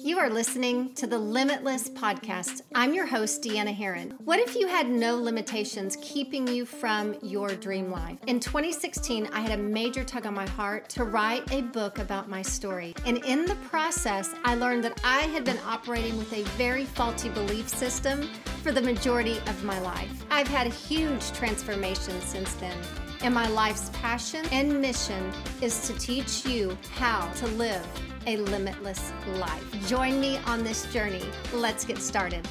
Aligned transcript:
You 0.00 0.20
are 0.20 0.30
listening 0.30 0.94
to 0.94 1.08
the 1.08 1.18
Limitless 1.18 1.88
Podcast. 1.90 2.62
I'm 2.72 2.94
your 2.94 3.04
host, 3.04 3.42
Deanna 3.42 3.76
Herrin. 3.76 4.12
What 4.24 4.38
if 4.38 4.54
you 4.54 4.68
had 4.68 4.88
no 4.88 5.16
limitations 5.16 5.98
keeping 6.00 6.46
you 6.46 6.66
from 6.66 7.16
your 7.20 7.48
dream 7.56 7.90
life? 7.90 8.16
In 8.28 8.38
2016, 8.38 9.28
I 9.32 9.40
had 9.40 9.58
a 9.58 9.60
major 9.60 10.04
tug 10.04 10.24
on 10.24 10.34
my 10.34 10.46
heart 10.50 10.88
to 10.90 11.02
write 11.02 11.50
a 11.52 11.62
book 11.62 11.98
about 11.98 12.28
my 12.28 12.42
story. 12.42 12.94
And 13.06 13.18
in 13.24 13.44
the 13.44 13.56
process, 13.56 14.36
I 14.44 14.54
learned 14.54 14.84
that 14.84 15.00
I 15.02 15.22
had 15.22 15.42
been 15.42 15.58
operating 15.66 16.16
with 16.16 16.32
a 16.32 16.44
very 16.56 16.84
faulty 16.84 17.28
belief 17.30 17.68
system 17.68 18.30
for 18.62 18.70
the 18.70 18.80
majority 18.80 19.38
of 19.48 19.64
my 19.64 19.80
life. 19.80 20.24
I've 20.30 20.46
had 20.46 20.68
a 20.68 20.70
huge 20.70 21.32
transformation 21.32 22.20
since 22.20 22.54
then. 22.54 22.76
And 23.20 23.34
my 23.34 23.48
life's 23.48 23.90
passion 23.94 24.46
and 24.52 24.80
mission 24.80 25.32
is 25.60 25.86
to 25.88 25.98
teach 25.98 26.46
you 26.46 26.78
how 26.92 27.28
to 27.32 27.48
live 27.48 27.84
a 28.26 28.36
limitless 28.36 29.12
life. 29.34 29.88
Join 29.88 30.20
me 30.20 30.38
on 30.46 30.62
this 30.62 30.90
journey. 30.92 31.24
Let's 31.52 31.84
get 31.84 31.98
started. 31.98 32.46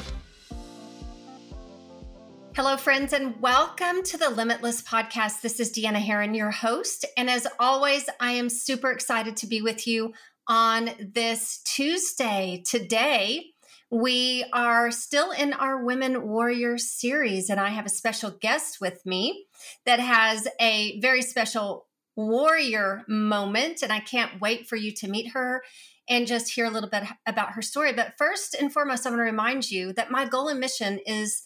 Hello, 2.54 2.76
friends, 2.76 3.14
and 3.14 3.40
welcome 3.40 4.04
to 4.04 4.18
the 4.18 4.30
Limitless 4.30 4.82
Podcast. 4.82 5.42
This 5.42 5.62
is 5.62 5.72
Deanna 5.72 6.04
Herrin, 6.04 6.36
your 6.36 6.52
host. 6.52 7.06
And 7.16 7.30
as 7.30 7.48
always, 7.60 8.10
I 8.20 8.34
am 8.34 8.50
super 8.50 8.92
excited 8.92 9.38
to 9.38 9.48
be 9.48 9.62
with 9.62 9.88
you 9.88 10.14
on 10.48 10.90
this 11.00 11.62
Tuesday. 11.64 12.62
Today, 12.70 13.54
we 13.90 14.46
are 14.52 14.92
still 14.92 15.32
in 15.32 15.54
our 15.54 15.84
Women 15.84 16.28
Warrior 16.28 16.78
series, 16.78 17.50
and 17.50 17.60
I 17.60 17.70
have 17.70 17.86
a 17.86 17.90
special 17.90 18.32
guest 18.32 18.82
with 18.82 19.06
me 19.06 19.46
that 19.86 20.00
has 20.00 20.48
a 20.60 21.00
very 21.00 21.22
special 21.22 21.88
warrior 22.18 23.04
moment. 23.08 23.84
And 23.84 23.94
I 23.94 24.00
can't 24.00 24.42
wait 24.42 24.68
for 24.68 24.76
you 24.76 24.92
to 24.96 25.08
meet 25.08 25.32
her 25.34 25.64
and 26.10 26.28
just 26.28 26.54
hear 26.54 26.66
a 26.66 26.70
little 26.70 26.90
bit 26.90 27.04
about 27.28 27.52
her 27.54 27.62
story. 27.62 27.94
But 27.94 28.18
first 28.18 28.56
and 28.56 28.74
foremost, 28.74 29.06
I 29.06 29.10
want 29.10 29.20
to 29.20 29.24
remind 29.24 29.70
you 29.70 29.94
that 29.94 30.12
my 30.12 30.26
goal 30.26 30.48
and 30.48 30.60
mission 30.60 31.00
is 31.06 31.44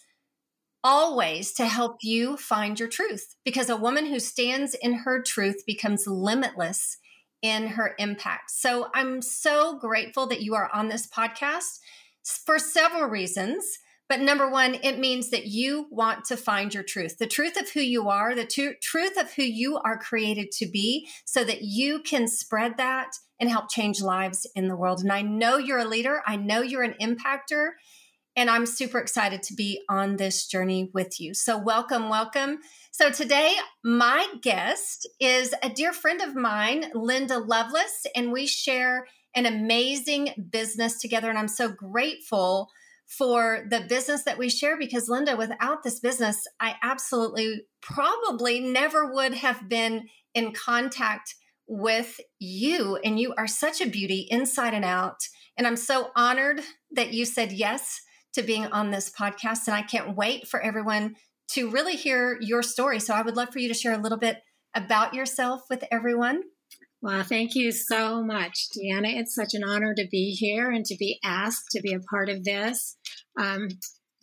always 0.83 1.51
to 1.53 1.67
help 1.67 1.97
you 2.01 2.37
find 2.37 2.79
your 2.79 2.89
truth 2.89 3.35
because 3.45 3.69
a 3.69 3.77
woman 3.77 4.07
who 4.07 4.19
stands 4.19 4.73
in 4.73 4.93
her 4.93 5.21
truth 5.21 5.63
becomes 5.67 6.07
limitless 6.07 6.97
in 7.41 7.67
her 7.67 7.93
impact. 7.99 8.51
So 8.51 8.87
I'm 8.93 9.21
so 9.21 9.77
grateful 9.77 10.27
that 10.27 10.41
you 10.41 10.55
are 10.55 10.69
on 10.73 10.89
this 10.89 11.07
podcast 11.07 11.79
for 12.23 12.59
several 12.59 13.09
reasons. 13.09 13.63
But 14.11 14.19
number 14.19 14.49
one, 14.49 14.75
it 14.83 14.99
means 14.99 15.29
that 15.29 15.47
you 15.47 15.87
want 15.89 16.25
to 16.25 16.35
find 16.35 16.73
your 16.73 16.83
truth, 16.83 17.17
the 17.17 17.27
truth 17.27 17.55
of 17.57 17.69
who 17.69 17.79
you 17.79 18.09
are, 18.09 18.35
the 18.35 18.45
t- 18.45 18.73
truth 18.83 19.17
of 19.17 19.31
who 19.31 19.43
you 19.43 19.77
are 19.85 19.97
created 19.97 20.51
to 20.57 20.69
be, 20.69 21.07
so 21.23 21.45
that 21.45 21.61
you 21.61 22.01
can 22.01 22.27
spread 22.27 22.75
that 22.75 23.07
and 23.39 23.49
help 23.49 23.71
change 23.71 24.01
lives 24.01 24.45
in 24.53 24.67
the 24.67 24.75
world. 24.75 24.99
And 24.99 25.13
I 25.13 25.21
know 25.21 25.57
you're 25.57 25.79
a 25.79 25.85
leader, 25.85 26.21
I 26.27 26.35
know 26.35 26.61
you're 26.61 26.83
an 26.83 26.95
impactor, 27.01 27.69
and 28.35 28.49
I'm 28.49 28.65
super 28.65 28.99
excited 28.99 29.43
to 29.43 29.53
be 29.53 29.81
on 29.89 30.17
this 30.17 30.45
journey 30.45 30.89
with 30.93 31.19
you. 31.19 31.33
So, 31.33 31.57
welcome, 31.57 32.09
welcome. 32.09 32.59
So, 32.91 33.11
today, 33.11 33.55
my 33.83 34.27
guest 34.41 35.07
is 35.19 35.53
a 35.63 35.69
dear 35.69 35.93
friend 35.93 36.21
of 36.21 36.35
mine, 36.35 36.91
Linda 36.93 37.39
Loveless, 37.39 38.05
and 38.13 38.31
we 38.31 38.45
share 38.45 39.05
an 39.35 39.45
amazing 39.45 40.47
business 40.51 40.99
together. 40.99 41.29
And 41.29 41.37
I'm 41.37 41.47
so 41.47 41.69
grateful 41.69 42.69
for 43.07 43.65
the 43.69 43.81
business 43.81 44.23
that 44.23 44.37
we 44.37 44.49
share 44.49 44.77
because 44.77 45.09
Linda, 45.09 45.35
without 45.35 45.83
this 45.83 45.99
business, 45.99 46.47
I 46.59 46.75
absolutely 46.81 47.63
probably 47.81 48.59
never 48.61 49.13
would 49.13 49.33
have 49.33 49.67
been 49.67 50.07
in 50.33 50.53
contact 50.53 51.35
with 51.67 52.19
you. 52.39 52.97
And 53.03 53.19
you 53.19 53.33
are 53.37 53.47
such 53.47 53.81
a 53.81 53.89
beauty 53.89 54.27
inside 54.29 54.73
and 54.73 54.85
out. 54.85 55.27
And 55.57 55.67
I'm 55.67 55.75
so 55.75 56.11
honored 56.15 56.61
that 56.91 57.13
you 57.13 57.25
said 57.25 57.51
yes 57.51 58.01
to 58.33 58.43
being 58.43 58.65
on 58.67 58.91
this 58.91 59.09
podcast. 59.09 59.67
And 59.67 59.75
I 59.75 59.81
can't 59.81 60.15
wait 60.15 60.47
for 60.47 60.61
everyone 60.61 61.15
to 61.49 61.69
really 61.69 61.97
hear 61.97 62.37
your 62.39 62.63
story. 62.63 62.99
So 62.99 63.13
I 63.13 63.21
would 63.21 63.35
love 63.35 63.49
for 63.51 63.59
you 63.59 63.67
to 63.67 63.73
share 63.73 63.93
a 63.93 64.01
little 64.01 64.17
bit 64.17 64.41
about 64.73 65.13
yourself 65.13 65.63
with 65.69 65.83
everyone. 65.91 66.43
Well, 67.03 67.23
thank 67.23 67.55
you 67.55 67.71
so 67.71 68.21
much, 68.21 68.67
Deanna. 68.77 69.19
It's 69.19 69.33
such 69.33 69.55
an 69.55 69.63
honor 69.63 69.95
to 69.95 70.07
be 70.11 70.31
here 70.31 70.69
and 70.69 70.85
to 70.85 70.95
be 70.95 71.19
asked 71.23 71.71
to 71.71 71.81
be 71.81 71.93
a 71.93 71.99
part 71.99 72.29
of 72.29 72.43
this. 72.43 72.95
Um, 73.39 73.69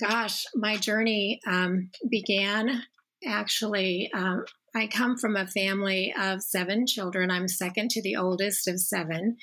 gosh, 0.00 0.44
my 0.55 0.77
journey 0.77 1.41
um, 1.44 1.91
began 2.09 2.84
actually. 3.27 4.11
Um, 4.15 4.44
I 4.77 4.87
come 4.87 5.17
from 5.17 5.34
a 5.34 5.49
family 5.49 6.15
of 6.17 6.41
seven 6.41 6.87
children. 6.87 7.33
I'm 7.33 7.49
second 7.49 7.91
to 7.91 8.03
the 8.03 8.15
oldest 8.15 8.69
of 8.69 8.78
seven, 8.78 9.38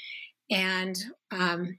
and 0.49 0.95
um, 1.31 1.77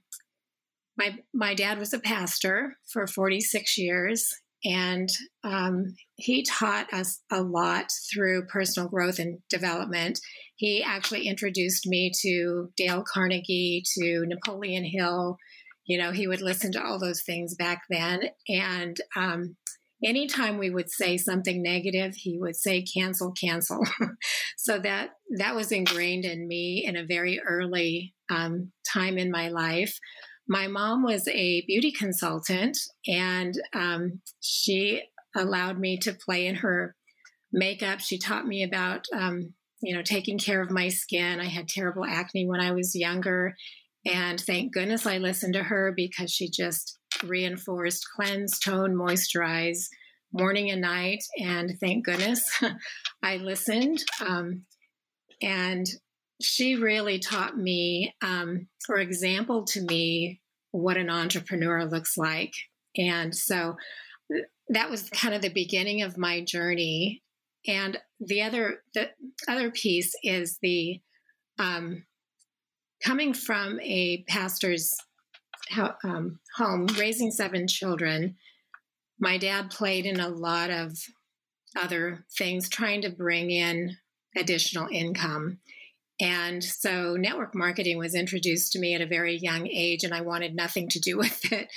my 0.95 1.17
my 1.33 1.55
dad 1.55 1.79
was 1.79 1.91
a 1.91 1.99
pastor 1.99 2.75
for 2.91 3.07
46 3.07 3.79
years, 3.79 4.31
and 4.63 5.09
um, 5.43 5.95
he 6.15 6.43
taught 6.43 6.91
us 6.93 7.21
a 7.31 7.41
lot 7.41 7.85
through 8.11 8.47
personal 8.47 8.89
growth 8.89 9.19
and 9.19 9.39
development. 9.49 10.19
He 10.55 10.83
actually 10.83 11.27
introduced 11.27 11.85
me 11.85 12.11
to 12.21 12.71
Dale 12.75 13.03
Carnegie, 13.11 13.83
to 13.97 14.25
Napoleon 14.25 14.83
Hill. 14.83 15.37
You 15.85 15.99
know, 15.99 16.11
he 16.11 16.27
would 16.27 16.41
listen 16.41 16.71
to 16.73 16.83
all 16.83 16.99
those 16.99 17.21
things 17.21 17.55
back 17.55 17.83
then. 17.89 18.23
And 18.49 18.97
um, 19.15 19.55
anytime 20.03 20.57
we 20.57 20.71
would 20.71 20.89
say 20.89 21.17
something 21.17 21.61
negative, 21.61 22.15
he 22.15 22.37
would 22.39 22.55
say, 22.55 22.81
cancel, 22.83 23.31
cancel. 23.33 23.85
so 24.57 24.79
that, 24.79 25.11
that 25.37 25.55
was 25.55 25.71
ingrained 25.71 26.25
in 26.25 26.47
me 26.47 26.83
in 26.85 26.97
a 26.97 27.05
very 27.05 27.39
early 27.47 28.15
um, 28.29 28.71
time 28.91 29.17
in 29.17 29.31
my 29.31 29.49
life 29.49 29.97
my 30.47 30.67
mom 30.67 31.03
was 31.03 31.27
a 31.27 31.61
beauty 31.65 31.91
consultant 31.91 32.77
and 33.07 33.53
um, 33.73 34.21
she 34.39 35.03
allowed 35.35 35.79
me 35.79 35.97
to 35.99 36.13
play 36.13 36.47
in 36.47 36.55
her 36.55 36.95
makeup. 37.51 37.99
She 37.99 38.17
taught 38.17 38.47
me 38.47 38.63
about, 38.63 39.05
um, 39.13 39.53
you 39.81 39.95
know, 39.95 40.01
taking 40.01 40.37
care 40.37 40.61
of 40.61 40.71
my 40.71 40.89
skin. 40.89 41.39
I 41.39 41.45
had 41.45 41.67
terrible 41.67 42.05
acne 42.05 42.47
when 42.47 42.61
I 42.61 42.71
was 42.71 42.95
younger. 42.95 43.55
And 44.05 44.39
thank 44.39 44.73
goodness 44.73 45.05
I 45.05 45.17
listened 45.17 45.53
to 45.53 45.63
her 45.63 45.93
because 45.95 46.31
she 46.31 46.49
just 46.49 46.97
reinforced 47.23 48.05
cleanse, 48.15 48.59
tone, 48.59 48.95
moisturize 48.95 49.87
morning 50.31 50.71
and 50.71 50.81
night. 50.81 51.23
And 51.39 51.77
thank 51.79 52.05
goodness 52.05 52.49
I 53.23 53.37
listened. 53.37 54.03
Um, 54.25 54.63
and 55.41 55.85
she 56.41 56.75
really 56.75 57.19
taught 57.19 57.57
me, 57.57 58.13
um, 58.21 58.67
or 58.89 58.97
example 58.97 59.65
to 59.65 59.81
me, 59.81 60.41
what 60.71 60.97
an 60.97 61.09
entrepreneur 61.09 61.85
looks 61.85 62.17
like. 62.17 62.53
And 62.97 63.35
so 63.35 63.75
that 64.69 64.89
was 64.89 65.09
kind 65.09 65.33
of 65.33 65.41
the 65.41 65.49
beginning 65.49 66.01
of 66.01 66.17
my 66.17 66.41
journey. 66.41 67.23
And 67.67 67.97
the 68.19 68.41
other 68.41 68.83
the 68.93 69.09
other 69.47 69.71
piece 69.71 70.13
is 70.23 70.57
the 70.61 71.01
um, 71.59 72.05
coming 73.03 73.33
from 73.33 73.79
a 73.81 74.23
pastor's 74.27 74.95
um, 76.03 76.39
home, 76.55 76.87
raising 76.97 77.31
seven 77.31 77.67
children. 77.67 78.35
My 79.19 79.37
dad 79.37 79.71
played 79.71 80.05
in 80.05 80.19
a 80.19 80.29
lot 80.29 80.69
of 80.69 80.93
other 81.75 82.25
things, 82.37 82.69
trying 82.69 83.01
to 83.01 83.09
bring 83.09 83.51
in 83.51 83.97
additional 84.35 84.87
income. 84.91 85.59
And 86.19 86.63
so 86.63 87.15
network 87.15 87.53
marketing 87.53 87.97
was 87.97 88.15
introduced 88.15 88.71
to 88.71 88.79
me 88.79 88.95
at 88.95 89.01
a 89.01 89.07
very 89.07 89.37
young 89.37 89.67
age, 89.67 90.03
and 90.03 90.13
I 90.13 90.21
wanted 90.21 90.55
nothing 90.55 90.89
to 90.89 90.99
do 90.99 91.17
with 91.17 91.51
it 91.51 91.69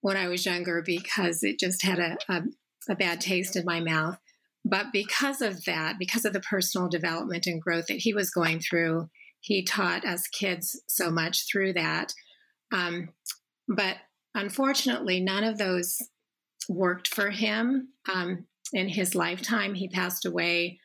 when 0.00 0.16
I 0.16 0.28
was 0.28 0.44
younger 0.44 0.82
because 0.84 1.42
it 1.42 1.58
just 1.58 1.82
had 1.82 1.98
a, 1.98 2.16
a, 2.28 2.42
a 2.90 2.94
bad 2.94 3.20
taste 3.20 3.56
in 3.56 3.64
my 3.64 3.80
mouth. 3.80 4.18
But 4.64 4.86
because 4.92 5.42
of 5.42 5.64
that, 5.64 5.98
because 5.98 6.24
of 6.24 6.32
the 6.32 6.40
personal 6.40 6.88
development 6.88 7.46
and 7.46 7.60
growth 7.60 7.86
that 7.88 7.98
he 7.98 8.14
was 8.14 8.30
going 8.30 8.60
through, 8.60 9.08
he 9.40 9.62
taught 9.62 10.06
us 10.06 10.26
kids 10.26 10.80
so 10.88 11.10
much 11.10 11.46
through 11.46 11.74
that. 11.74 12.14
Um, 12.72 13.10
but 13.68 13.96
unfortunately, 14.34 15.20
none 15.20 15.44
of 15.44 15.58
those 15.58 15.98
worked 16.68 17.08
for 17.08 17.30
him 17.30 17.88
um, 18.12 18.46
in 18.72 18.88
his 18.88 19.14
lifetime. 19.14 19.74
He 19.74 19.88
passed 19.88 20.24
away 20.24 20.80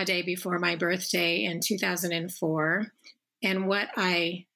a 0.00 0.04
day 0.04 0.22
before 0.22 0.58
my 0.58 0.76
birthday 0.76 1.44
in 1.44 1.60
2004. 1.60 2.86
And 3.42 3.68
what 3.68 3.88
I, 3.96 4.46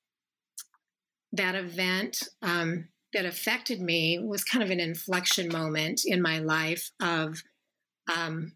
that 1.32 1.54
event 1.54 2.22
um, 2.42 2.88
that 3.12 3.24
affected 3.24 3.80
me 3.80 4.18
was 4.18 4.44
kind 4.44 4.62
of 4.62 4.70
an 4.70 4.80
inflection 4.80 5.48
moment 5.48 6.02
in 6.04 6.22
my 6.22 6.38
life 6.38 6.90
of, 7.00 7.42
um, 8.14 8.52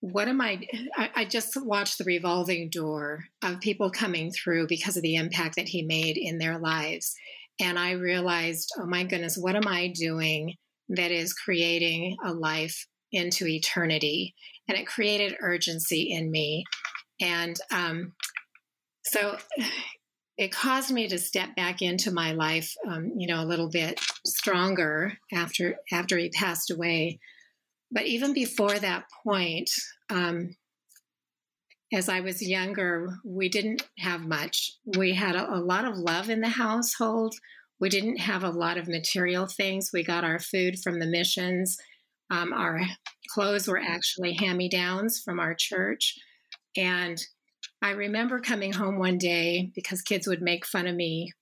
what 0.00 0.26
am 0.26 0.40
I, 0.40 0.60
I? 0.96 1.10
I 1.14 1.24
just 1.24 1.56
watched 1.64 1.98
the 1.98 2.04
revolving 2.04 2.68
door 2.70 3.24
of 3.42 3.60
people 3.60 3.90
coming 3.90 4.32
through 4.32 4.66
because 4.66 4.96
of 4.96 5.02
the 5.02 5.14
impact 5.14 5.56
that 5.56 5.68
he 5.68 5.82
made 5.82 6.16
in 6.16 6.38
their 6.38 6.58
lives. 6.58 7.14
And 7.60 7.78
I 7.78 7.92
realized, 7.92 8.70
oh 8.78 8.86
my 8.86 9.04
goodness, 9.04 9.38
what 9.38 9.54
am 9.54 9.68
I 9.68 9.92
doing 9.94 10.56
that 10.88 11.12
is 11.12 11.32
creating 11.32 12.16
a 12.24 12.32
life 12.32 12.86
into 13.12 13.46
eternity? 13.46 14.34
and 14.68 14.78
it 14.78 14.86
created 14.86 15.36
urgency 15.40 16.12
in 16.12 16.30
me. 16.30 16.64
And 17.20 17.56
um, 17.70 18.14
so 19.04 19.36
it 20.38 20.52
caused 20.52 20.90
me 20.90 21.08
to 21.08 21.18
step 21.18 21.54
back 21.56 21.82
into 21.82 22.10
my 22.10 22.32
life, 22.32 22.74
um, 22.88 23.12
you 23.16 23.26
know, 23.26 23.42
a 23.42 23.46
little 23.46 23.68
bit 23.68 24.00
stronger 24.26 25.18
after 25.32 25.76
after 25.92 26.16
he 26.18 26.30
passed 26.30 26.70
away. 26.70 27.18
But 27.90 28.06
even 28.06 28.32
before 28.32 28.78
that 28.78 29.04
point, 29.22 29.70
um, 30.08 30.56
as 31.92 32.08
I 32.08 32.20
was 32.20 32.40
younger, 32.40 33.18
we 33.24 33.50
didn't 33.50 33.86
have 33.98 34.22
much. 34.22 34.72
We 34.96 35.12
had 35.12 35.36
a, 35.36 35.56
a, 35.56 35.60
lot 35.60 35.84
of 35.84 35.98
love 35.98 36.30
in 36.30 36.40
the 36.40 36.48
household. 36.48 37.34
We 37.78 37.90
didn't 37.90 38.16
have 38.16 38.44
a 38.44 38.50
lot 38.50 38.78
of 38.78 38.88
material 38.88 39.46
things. 39.46 39.90
We 39.92 40.02
got 40.02 40.24
our 40.24 40.38
food 40.38 40.78
from 40.78 41.00
the 41.00 41.06
missions. 41.06 41.76
Um, 42.32 42.52
our 42.54 42.80
clothes 43.28 43.68
were 43.68 43.78
actually 43.78 44.32
hand 44.32 44.56
me 44.56 44.68
downs 44.68 45.20
from 45.20 45.38
our 45.38 45.54
church. 45.54 46.14
And 46.76 47.22
I 47.82 47.90
remember 47.90 48.40
coming 48.40 48.72
home 48.72 48.98
one 48.98 49.18
day 49.18 49.70
because 49.74 50.00
kids 50.00 50.26
would 50.26 50.40
make 50.40 50.64
fun 50.64 50.86
of 50.86 50.96
me 50.96 51.32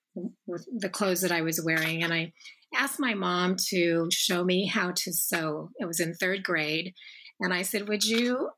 with 0.46 0.66
the 0.76 0.88
clothes 0.88 1.20
that 1.20 1.30
I 1.30 1.42
was 1.42 1.62
wearing. 1.64 2.02
And 2.02 2.12
I 2.12 2.32
asked 2.74 2.98
my 2.98 3.14
mom 3.14 3.56
to 3.68 4.08
show 4.10 4.42
me 4.42 4.66
how 4.66 4.90
to 4.90 5.12
sew. 5.12 5.70
It 5.78 5.86
was 5.86 6.00
in 6.00 6.14
third 6.14 6.42
grade. 6.42 6.92
And 7.38 7.54
I 7.54 7.62
said, 7.62 7.88
Would 7.88 8.04
you 8.04 8.50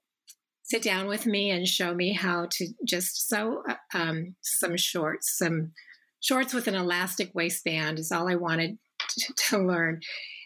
sit 0.62 0.82
down 0.82 1.06
with 1.06 1.26
me 1.26 1.50
and 1.50 1.68
show 1.68 1.94
me 1.94 2.14
how 2.14 2.46
to 2.50 2.68
just 2.86 3.28
sew 3.28 3.62
uh, 3.68 3.74
um, 3.92 4.36
some 4.40 4.76
shorts, 4.78 5.36
some 5.36 5.72
shorts 6.20 6.54
with 6.54 6.66
an 6.66 6.74
elastic 6.74 7.32
waistband 7.34 7.98
is 7.98 8.10
all 8.10 8.28
I 8.28 8.36
wanted 8.36 8.78
to, 9.10 9.34
to 9.48 9.58
learn. 9.58 10.00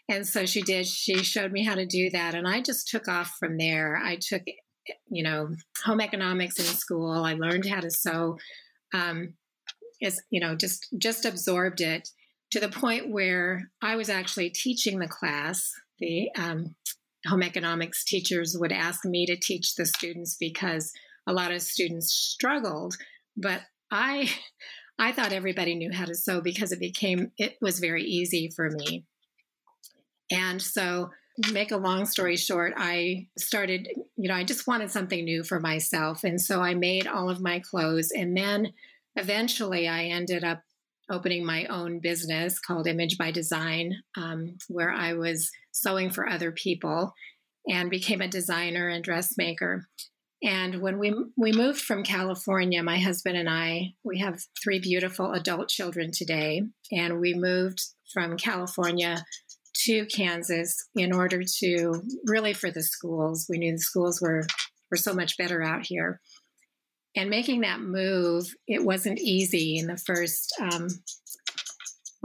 And 0.08 0.26
so 0.26 0.46
she 0.46 0.62
did. 0.62 0.86
She 0.86 1.16
showed 1.24 1.52
me 1.52 1.64
how 1.64 1.74
to 1.74 1.86
do 1.86 2.10
that. 2.10 2.34
And 2.34 2.46
I 2.46 2.60
just 2.60 2.88
took 2.88 3.08
off 3.08 3.34
from 3.38 3.58
there. 3.58 3.96
I 3.96 4.16
took, 4.16 4.42
you 5.08 5.24
know, 5.24 5.48
home 5.84 6.00
economics 6.00 6.58
in 6.58 6.64
school. 6.64 7.24
I 7.24 7.34
learned 7.34 7.66
how 7.66 7.80
to 7.80 7.90
sew. 7.90 8.38
Um, 8.94 9.34
is 10.00 10.22
you 10.30 10.40
know 10.40 10.54
just 10.54 10.86
just 10.98 11.24
absorbed 11.24 11.80
it 11.80 12.08
to 12.50 12.60
the 12.60 12.68
point 12.68 13.10
where 13.10 13.70
I 13.82 13.96
was 13.96 14.08
actually 14.08 14.50
teaching 14.50 14.98
the 14.98 15.08
class. 15.08 15.72
The 15.98 16.28
um, 16.36 16.74
home 17.26 17.42
economics 17.42 18.04
teachers 18.04 18.56
would 18.58 18.72
ask 18.72 19.04
me 19.04 19.26
to 19.26 19.36
teach 19.36 19.74
the 19.74 19.86
students 19.86 20.36
because 20.38 20.92
a 21.26 21.32
lot 21.32 21.50
of 21.50 21.62
students 21.62 22.12
struggled, 22.12 22.96
but 23.36 23.62
I 23.90 24.30
I 24.98 25.12
thought 25.12 25.32
everybody 25.32 25.74
knew 25.74 25.92
how 25.92 26.06
to 26.06 26.14
sew 26.14 26.40
because 26.40 26.72
it 26.72 26.80
became 26.80 27.32
it 27.38 27.56
was 27.60 27.80
very 27.80 28.04
easy 28.04 28.50
for 28.54 28.70
me. 28.70 29.04
And 30.30 30.60
so 30.60 31.10
make 31.52 31.70
a 31.70 31.76
long 31.76 32.06
story 32.06 32.36
short, 32.36 32.72
I 32.76 33.28
started, 33.38 33.88
you 34.16 34.28
know, 34.28 34.34
I 34.34 34.44
just 34.44 34.66
wanted 34.66 34.90
something 34.90 35.24
new 35.24 35.44
for 35.44 35.60
myself. 35.60 36.24
And 36.24 36.40
so 36.40 36.60
I 36.60 36.74
made 36.74 37.06
all 37.06 37.28
of 37.28 37.40
my 37.40 37.60
clothes. 37.60 38.10
And 38.10 38.36
then 38.36 38.72
eventually 39.16 39.86
I 39.88 40.04
ended 40.04 40.44
up 40.44 40.62
opening 41.10 41.44
my 41.44 41.66
own 41.66 42.00
business 42.00 42.58
called 42.58 42.86
Image 42.86 43.16
by 43.16 43.30
Design, 43.30 44.02
um, 44.16 44.56
where 44.68 44.90
I 44.90 45.12
was 45.12 45.50
sewing 45.72 46.10
for 46.10 46.28
other 46.28 46.50
people 46.50 47.12
and 47.68 47.90
became 47.90 48.20
a 48.20 48.28
designer 48.28 48.88
and 48.88 49.04
dressmaker. 49.04 49.86
And 50.42 50.82
when 50.82 50.98
we 50.98 51.14
we 51.36 51.52
moved 51.52 51.80
from 51.80 52.02
California, 52.02 52.82
my 52.82 52.98
husband 52.98 53.36
and 53.36 53.48
I, 53.48 53.94
we 54.04 54.18
have 54.18 54.42
three 54.62 54.78
beautiful 54.78 55.32
adult 55.32 55.68
children 55.68 56.10
today, 56.12 56.62
and 56.92 57.20
we 57.20 57.34
moved 57.34 57.82
from 58.12 58.36
California 58.36 59.24
to 59.84 60.06
Kansas 60.06 60.76
in 60.94 61.12
order 61.12 61.42
to 61.60 62.02
really 62.24 62.52
for 62.52 62.70
the 62.70 62.82
schools. 62.82 63.46
We 63.48 63.58
knew 63.58 63.72
the 63.72 63.78
schools 63.78 64.20
were 64.20 64.46
were 64.90 64.96
so 64.96 65.12
much 65.12 65.36
better 65.36 65.62
out 65.62 65.86
here 65.86 66.20
and 67.16 67.30
making 67.30 67.62
that 67.62 67.80
move, 67.80 68.54
it 68.68 68.84
wasn't 68.84 69.18
easy 69.18 69.78
in 69.78 69.86
the 69.86 69.96
first, 69.96 70.54
um, 70.60 70.88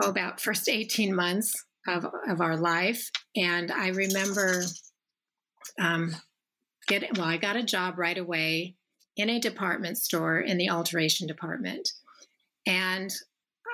oh, 0.03 0.09
about 0.09 0.41
first 0.41 0.67
18 0.67 1.15
months 1.15 1.53
of, 1.87 2.05
of 2.27 2.41
our 2.41 2.57
life. 2.57 3.09
And 3.35 3.71
I 3.71 3.87
remember 3.89 4.63
um, 5.79 6.13
getting, 6.87 7.11
well, 7.15 7.25
I 7.27 7.37
got 7.37 7.55
a 7.55 7.63
job 7.63 7.97
right 7.97 8.17
away 8.17 8.75
in 9.15 9.29
a 9.29 9.39
department 9.39 9.97
store 9.97 10.39
in 10.39 10.57
the 10.57 10.69
alteration 10.69 11.25
department. 11.25 11.89
And 12.67 13.09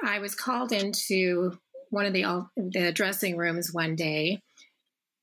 I 0.06 0.19
was 0.19 0.35
called 0.35 0.71
into 0.71 1.57
one 1.89 2.06
of 2.06 2.13
the, 2.13 2.45
the 2.56 2.92
dressing 2.92 3.38
rooms 3.38 3.74
one 3.74 3.95
day 3.95 4.42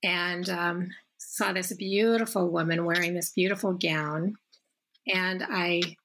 and 0.02 0.49
um, 0.49 0.90
saw 1.19 1.52
this 1.52 1.72
beautiful 1.72 2.49
woman 2.50 2.84
wearing 2.84 3.14
this 3.14 3.31
beautiful 3.31 3.72
gown 3.72 4.37
and 5.06 5.43
I, 5.43 5.96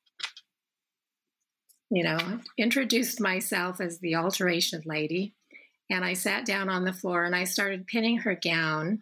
you 1.89 2.03
know, 2.03 2.17
introduced 2.57 3.21
myself 3.21 3.79
as 3.79 4.00
the 4.00 4.15
alteration 4.15 4.81
lady. 4.85 5.33
And 5.89 6.06
I 6.06 6.13
sat 6.13 6.45
down 6.45 6.69
on 6.69 6.85
the 6.85 6.94
floor 6.94 7.23
and 7.23 7.35
I 7.35 7.45
started 7.45 7.88
pinning 7.88 8.19
her 8.19 8.35
gown. 8.35 9.01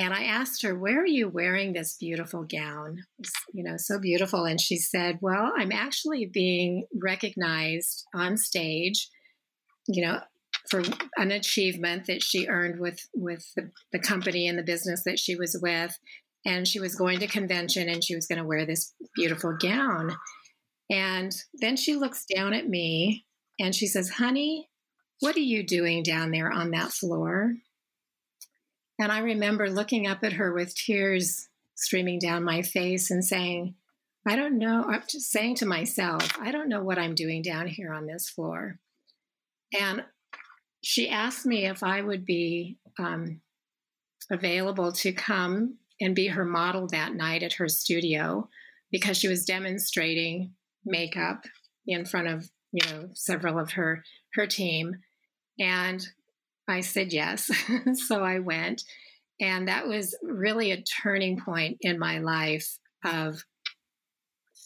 And 0.00 0.14
I 0.14 0.24
asked 0.24 0.62
her, 0.62 0.78
Where 0.78 1.00
are 1.00 1.06
you 1.06 1.28
wearing 1.28 1.72
this 1.72 1.96
beautiful 1.98 2.44
gown? 2.44 3.04
It's, 3.18 3.32
you 3.52 3.64
know, 3.64 3.76
so 3.76 3.98
beautiful. 3.98 4.44
And 4.44 4.60
she 4.60 4.76
said, 4.76 5.18
Well, 5.20 5.52
I'm 5.56 5.72
actually 5.72 6.24
being 6.26 6.86
recognized 6.94 8.04
on 8.14 8.36
stage, 8.36 9.10
you 9.88 10.06
know, 10.06 10.20
for 10.68 10.82
an 11.16 11.30
achievement 11.30 12.06
that 12.06 12.22
she 12.22 12.46
earned 12.46 12.78
with 12.78 13.08
with 13.14 13.44
the, 13.56 13.70
the 13.92 13.98
company 13.98 14.46
and 14.46 14.58
the 14.58 14.62
business 14.62 15.02
that 15.04 15.18
she 15.18 15.36
was 15.36 15.58
with 15.60 15.98
and 16.44 16.66
she 16.66 16.80
was 16.80 16.94
going 16.94 17.18
to 17.20 17.26
convention 17.26 17.88
and 17.88 18.02
she 18.02 18.14
was 18.14 18.26
going 18.26 18.38
to 18.38 18.46
wear 18.46 18.64
this 18.64 18.94
beautiful 19.14 19.56
gown. 19.58 20.16
And 20.90 21.34
then 21.54 21.76
she 21.76 21.96
looks 21.96 22.24
down 22.24 22.54
at 22.54 22.68
me 22.68 23.26
and 23.58 23.74
she 23.74 23.86
says, 23.86 24.10
Honey, 24.10 24.68
what 25.20 25.36
are 25.36 25.40
you 25.40 25.62
doing 25.62 26.02
down 26.02 26.30
there 26.30 26.50
on 26.50 26.70
that 26.70 26.92
floor? 26.92 27.54
And 28.98 29.12
I 29.12 29.18
remember 29.18 29.70
looking 29.70 30.06
up 30.06 30.24
at 30.24 30.34
her 30.34 30.52
with 30.52 30.74
tears 30.74 31.48
streaming 31.74 32.18
down 32.18 32.42
my 32.42 32.62
face 32.62 33.10
and 33.10 33.24
saying, 33.24 33.74
I 34.26 34.36
don't 34.36 34.58
know. 34.58 34.84
I'm 34.84 35.02
just 35.08 35.30
saying 35.30 35.56
to 35.56 35.66
myself, 35.66 36.36
I 36.40 36.50
don't 36.50 36.68
know 36.68 36.82
what 36.82 36.98
I'm 36.98 37.14
doing 37.14 37.42
down 37.42 37.66
here 37.68 37.92
on 37.92 38.06
this 38.06 38.28
floor. 38.28 38.78
And 39.78 40.04
she 40.82 41.08
asked 41.08 41.46
me 41.46 41.66
if 41.66 41.82
I 41.82 42.00
would 42.00 42.24
be 42.24 42.78
um, 42.98 43.40
available 44.30 44.92
to 44.92 45.12
come 45.12 45.78
and 46.00 46.14
be 46.14 46.28
her 46.28 46.44
model 46.44 46.86
that 46.88 47.14
night 47.14 47.42
at 47.42 47.54
her 47.54 47.68
studio 47.68 48.48
because 48.90 49.16
she 49.16 49.28
was 49.28 49.44
demonstrating 49.44 50.52
makeup 50.84 51.44
in 51.86 52.04
front 52.04 52.28
of 52.28 52.48
you 52.72 52.88
know 52.90 53.08
several 53.14 53.58
of 53.58 53.72
her 53.72 54.04
her 54.34 54.46
team. 54.46 54.96
And 55.58 56.06
i 56.68 56.80
said 56.80 57.12
yes. 57.12 57.50
So 58.06 58.22
i 58.22 58.38
went. 58.38 58.82
And 59.40 59.68
that 59.68 59.86
was 59.86 60.16
really 60.22 60.72
a 60.72 60.82
turning 60.82 61.40
point 61.40 61.78
in 61.80 61.98
my 61.98 62.18
life 62.18 62.78
of 63.04 63.44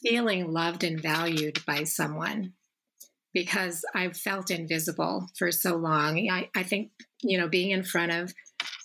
feeling 0.03 0.51
loved 0.51 0.83
and 0.83 1.01
valued 1.01 1.65
by 1.67 1.85
someone 1.85 2.55
because 3.33 3.85
i've 3.95 4.17
felt 4.17 4.51
invisible 4.51 5.27
for 5.39 5.51
so 5.51 5.77
long 5.77 6.29
I, 6.31 6.49
I 6.55 6.63
think 6.63 6.91
you 7.23 7.39
know 7.39 7.49
being 7.49 7.71
in 7.71 7.83
front 7.83 8.13
of 8.13 8.33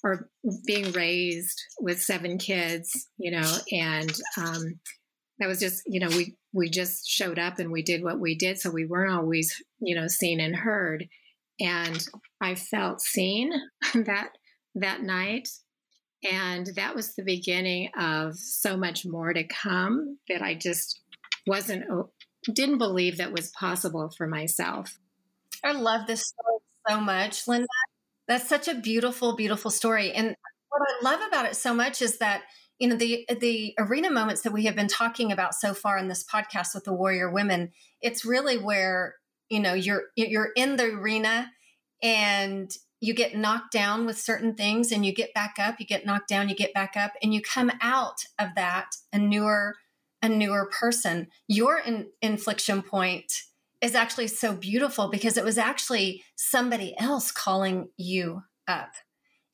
or 0.04 0.30
being 0.66 0.92
raised 0.92 1.62
with 1.80 2.02
seven 2.02 2.38
kids, 2.38 3.08
you 3.18 3.32
know, 3.32 3.58
and 3.72 4.12
um, 4.38 4.80
that 5.40 5.48
was 5.48 5.60
just, 5.60 5.84
you 5.86 6.00
know, 6.00 6.10
we 6.10 6.36
we 6.54 6.70
just 6.70 7.08
showed 7.08 7.38
up 7.38 7.60
and 7.60 7.72
we 7.72 7.84
did 7.84 8.04
what 8.04 8.20
we 8.20 8.36
did, 8.36 8.60
so 8.60 8.72
we 8.72 8.86
weren't 8.86 9.14
always, 9.14 9.62
you 9.80 9.96
know, 9.96 10.08
seen 10.08 10.40
and 10.40 10.56
heard. 10.56 11.08
And 11.60 12.04
I 12.42 12.56
felt 12.56 13.02
seen 13.02 13.52
that 13.94 14.30
that 14.76 15.02
night, 15.02 15.50
and 16.24 16.68
that 16.76 16.96
was 16.96 17.16
the 17.16 17.24
beginning 17.24 17.90
of 18.00 18.36
so 18.38 18.78
much 18.78 19.06
more 19.06 19.34
to 19.34 19.44
come 19.44 20.18
that 20.30 20.42
I 20.42 20.56
just 20.56 21.02
wasn't 21.46 21.86
didn't 22.54 22.78
believe 22.78 23.18
that 23.18 23.32
was 23.32 23.50
possible 23.50 24.10
for 24.10 24.28
myself. 24.28 25.00
I 25.64 25.74
love 25.74 26.08
this 26.08 26.22
story 26.22 26.60
so 26.88 27.02
much, 27.02 27.48
Linda. 27.48 27.68
That's 28.28 28.48
such 28.48 28.68
a 28.68 28.76
beautiful, 28.76 29.36
beautiful 29.36 29.72
story. 29.72 30.12
And 30.12 30.36
what 30.70 30.82
I 30.82 31.04
love 31.04 31.22
about 31.28 31.46
it 31.46 31.56
so 31.56 31.74
much 31.74 32.02
is 32.02 32.18
that 32.20 32.44
you 32.80 32.88
know 32.88 32.96
the 32.96 33.28
the 33.40 33.74
arena 33.80 34.12
moments 34.12 34.42
that 34.42 34.54
we 34.54 34.66
have 34.66 34.76
been 34.76 34.88
talking 34.88 35.32
about 35.32 35.56
so 35.56 35.74
far 35.74 35.98
in 35.98 36.08
this 36.08 36.24
podcast 36.24 36.76
with 36.76 36.84
the 36.84 36.94
warrior 36.94 37.30
women 37.32 37.72
it's 38.02 38.24
really 38.24 38.58
where 38.58 39.16
you 39.50 39.60
know 39.60 39.74
you're 39.74 40.04
you're 40.16 40.52
in 40.56 40.76
the 40.76 40.86
arena 40.86 41.52
and 42.04 42.72
you 43.00 43.14
get 43.14 43.36
knocked 43.36 43.72
down 43.72 44.06
with 44.06 44.20
certain 44.20 44.56
things 44.56 44.92
and 44.92 45.06
you 45.06 45.14
get 45.14 45.34
back 45.34 45.56
up 45.60 45.80
you 45.80 45.86
get 45.86 46.06
knocked 46.06 46.28
down 46.28 46.50
you 46.50 46.56
get 46.56 46.74
back 46.74 46.96
up 46.96 47.14
and 47.24 47.34
you 47.34 47.42
come 47.42 47.72
out 47.82 48.26
of 48.38 48.50
that 48.56 48.96
a 49.12 49.18
newer 49.18 49.76
a 50.22 50.30
newer 50.30 50.66
person 50.66 51.28
your 51.48 51.80
in, 51.80 52.08
inflection 52.22 52.82
point 52.82 53.32
is 53.82 53.96
actually 53.96 54.28
so 54.28 54.54
beautiful 54.54 55.10
because 55.10 55.38
it 55.38 55.44
was 55.44 55.58
actually 55.58 56.24
somebody 56.36 56.96
else 56.98 57.32
calling 57.32 57.90
you 57.98 58.42
up. 58.68 58.90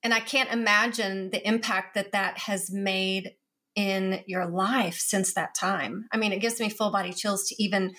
And 0.02 0.14
I 0.14 0.20
can't 0.20 0.52
imagine 0.52 1.30
the 1.30 1.46
impact 1.48 1.96
that 1.96 2.12
that 2.12 2.38
has 2.40 2.72
made 2.72 3.34
in 3.76 4.22
your 4.28 4.46
life 4.46 4.98
since 5.00 5.34
that 5.34 5.56
time. 5.56 6.08
I 6.12 6.18
mean, 6.18 6.32
it 6.32 6.42
gives 6.42 6.60
me 6.60 6.70
full 6.70 6.92
body 6.92 7.12
chills 7.12 7.48
to 7.48 7.64
even 7.64 7.94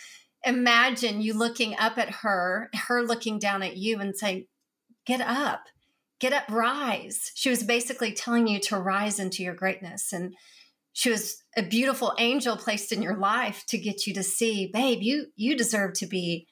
imagine 0.45 1.21
you 1.21 1.35
looking 1.35 1.77
up 1.79 1.99
at 1.99 2.11
her, 2.11 2.71
her 2.75 3.03
looking 3.03 3.39
down 3.39 3.63
at 3.63 3.77
you 3.77 4.01
and 4.01 4.17
saying, 4.17 4.47
Get 5.07 5.21
up, 5.21 5.65
get 6.19 6.33
up, 6.33 6.45
rise. 6.49 7.31
She 7.35 7.51
was 7.51 7.63
basically 7.63 8.13
telling 8.13 8.47
you 8.47 8.59
to 8.61 8.79
rise 8.79 9.19
into 9.19 9.43
your 9.43 9.55
greatness. 9.55 10.15
And 10.15 10.35
she 10.95 11.11
was 11.11 11.43
a 11.57 11.63
beautiful 11.63 12.15
angel 12.19 12.57
placed 12.57 12.93
in 12.93 13.03
your 13.03 13.17
life 13.17 13.65
to 13.67 13.77
get 13.77 14.07
you 14.07 14.15
to 14.15 14.23
see, 14.23 14.71
babe, 14.73 15.03
you 15.03 15.27
you 15.37 15.57
deserve 15.57 15.93
to 15.95 16.07
be 16.07 16.47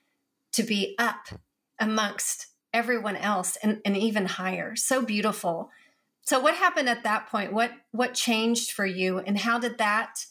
to 0.52 0.62
be 0.62 0.94
up 0.98 1.28
amongst 1.80 2.48
everyone 2.74 3.16
else 3.16 3.56
and, 3.62 3.80
and 3.84 3.96
even 3.96 4.26
higher. 4.26 4.76
So 4.76 5.00
beautiful. 5.00 5.70
So 6.22 6.40
what 6.40 6.54
happened 6.54 6.88
at 6.88 7.04
that 7.04 7.28
point? 7.28 7.52
What 7.52 7.70
what 7.92 8.14
changed 8.14 8.72
for 8.72 8.84
you 8.84 9.18
and 9.18 9.38
how 9.38 9.58
did 9.58 9.78
that 9.78 10.26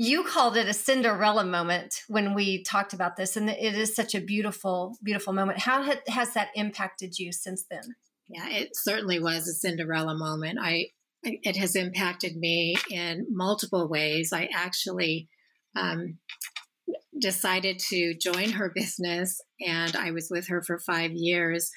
you 0.00 0.22
called 0.22 0.56
it 0.56 0.68
a 0.68 0.72
Cinderella 0.72 1.44
moment 1.44 2.02
when 2.06 2.32
we 2.32 2.62
talked 2.62 2.92
about 2.92 3.16
this, 3.16 3.36
and 3.36 3.50
it 3.50 3.74
is 3.74 3.96
such 3.96 4.14
a 4.14 4.20
beautiful, 4.20 4.96
beautiful 5.02 5.32
moment. 5.32 5.58
How 5.58 5.82
has 6.06 6.34
that 6.34 6.50
impacted 6.54 7.18
you 7.18 7.32
since 7.32 7.64
then? 7.68 7.96
Yeah, 8.28 8.48
it 8.48 8.76
certainly 8.76 9.18
was 9.18 9.48
a 9.48 9.52
Cinderella 9.52 10.16
moment. 10.16 10.60
I 10.62 10.90
it 11.22 11.56
has 11.56 11.74
impacted 11.74 12.36
me 12.36 12.76
in 12.90 13.26
multiple 13.30 13.88
ways. 13.88 14.32
I 14.32 14.48
actually 14.54 15.28
um, 15.76 16.18
decided 17.20 17.78
to 17.90 18.14
join 18.14 18.52
her 18.52 18.72
business, 18.74 19.40
and 19.60 19.96
I 19.96 20.10
was 20.12 20.28
with 20.30 20.48
her 20.48 20.62
for 20.62 20.78
five 20.78 21.12
years. 21.12 21.70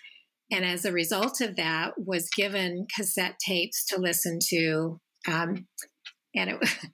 And 0.52 0.66
as 0.66 0.86
a 0.86 0.92
result 0.92 1.42
of 1.42 1.56
that, 1.56 1.94
was 1.98 2.30
given 2.36 2.88
cassette 2.94 3.40
tapes 3.46 3.86
to 3.88 4.00
listen 4.00 4.40
to, 4.50 5.00
um, 5.28 5.68
and 6.36 6.50
it 6.52 6.60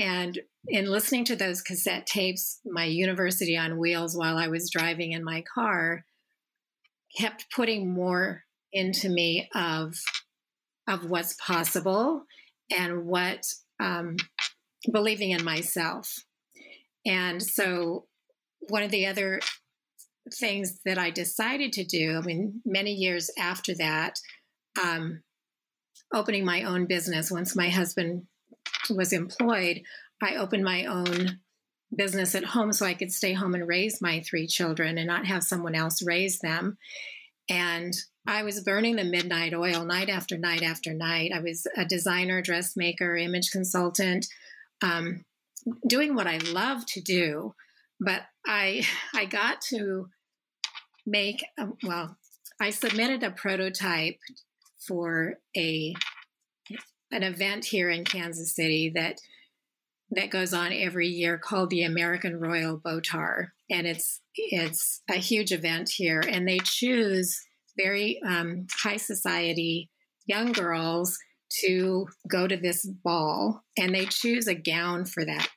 And 0.00 0.38
in 0.66 0.86
listening 0.86 1.26
to 1.26 1.36
those 1.36 1.60
cassette 1.60 2.06
tapes, 2.06 2.60
my 2.64 2.84
university 2.84 3.56
on 3.56 3.78
wheels 3.78 4.16
while 4.16 4.38
I 4.38 4.48
was 4.48 4.70
driving 4.70 5.12
in 5.12 5.22
my 5.22 5.44
car 5.54 6.04
kept 7.16 7.46
putting 7.54 7.92
more 7.92 8.44
into 8.72 9.10
me 9.10 9.48
of 9.54 9.94
of 10.90 11.08
what's 11.08 11.34
possible 11.34 12.24
and 12.70 13.06
what 13.06 13.46
um, 13.80 14.16
believing 14.92 15.30
in 15.30 15.44
myself. 15.44 16.12
And 17.06 17.42
so, 17.42 18.06
one 18.68 18.82
of 18.82 18.90
the 18.90 19.06
other 19.06 19.40
things 20.34 20.80
that 20.84 20.98
I 20.98 21.10
decided 21.10 21.72
to 21.74 21.84
do, 21.84 22.18
I 22.18 22.20
mean, 22.20 22.60
many 22.66 22.92
years 22.92 23.30
after 23.38 23.74
that, 23.76 24.18
um, 24.82 25.22
opening 26.12 26.44
my 26.44 26.64
own 26.64 26.86
business 26.86 27.30
once 27.30 27.56
my 27.56 27.68
husband 27.68 28.26
was 28.90 29.12
employed, 29.12 29.80
I 30.22 30.36
opened 30.36 30.64
my 30.64 30.84
own 30.84 31.40
business 31.96 32.34
at 32.34 32.44
home 32.44 32.72
so 32.72 32.86
I 32.86 32.94
could 32.94 33.12
stay 33.12 33.32
home 33.32 33.54
and 33.54 33.66
raise 33.66 34.02
my 34.02 34.20
three 34.20 34.46
children 34.46 34.98
and 34.98 35.06
not 35.06 35.26
have 35.26 35.42
someone 35.42 35.74
else 35.74 36.02
raise 36.02 36.38
them. 36.40 36.76
And 37.50 37.92
I 38.26 38.44
was 38.44 38.62
burning 38.62 38.96
the 38.96 39.04
midnight 39.04 39.52
oil 39.52 39.84
night 39.84 40.08
after 40.08 40.38
night 40.38 40.62
after 40.62 40.94
night. 40.94 41.32
I 41.34 41.40
was 41.40 41.66
a 41.76 41.84
designer, 41.84 42.40
dressmaker, 42.40 43.16
image 43.16 43.50
consultant, 43.50 44.28
um, 44.82 45.24
doing 45.86 46.14
what 46.14 46.28
I 46.28 46.38
love 46.38 46.86
to 46.86 47.00
do. 47.00 47.54
But 47.98 48.22
I 48.46 48.86
I 49.14 49.26
got 49.26 49.60
to 49.70 50.08
make 51.04 51.44
a, 51.58 51.68
well. 51.82 52.16
I 52.62 52.70
submitted 52.70 53.22
a 53.22 53.30
prototype 53.30 54.18
for 54.86 55.34
a 55.56 55.94
an 57.10 57.22
event 57.22 57.64
here 57.64 57.90
in 57.90 58.04
Kansas 58.04 58.54
City 58.54 58.92
that 58.94 59.18
that 60.12 60.30
goes 60.30 60.52
on 60.52 60.72
every 60.72 61.08
year 61.08 61.38
called 61.38 61.70
the 61.70 61.82
American 61.82 62.38
Royal 62.40 62.76
Botar, 62.76 63.52
and 63.70 63.86
it's 63.86 64.20
it's 64.34 65.02
a 65.08 65.14
huge 65.14 65.52
event 65.52 65.90
here, 65.90 66.20
and 66.20 66.46
they 66.46 66.58
choose 66.64 67.40
very 67.76 68.20
um, 68.26 68.66
high 68.82 68.96
society 68.96 69.90
young 70.26 70.52
girls 70.52 71.16
to 71.60 72.06
go 72.28 72.46
to 72.46 72.56
this 72.56 72.84
ball, 72.86 73.62
and 73.78 73.94
they 73.94 74.06
choose 74.06 74.46
a 74.46 74.54
gown 74.54 75.04
for 75.04 75.24
that 75.24 75.48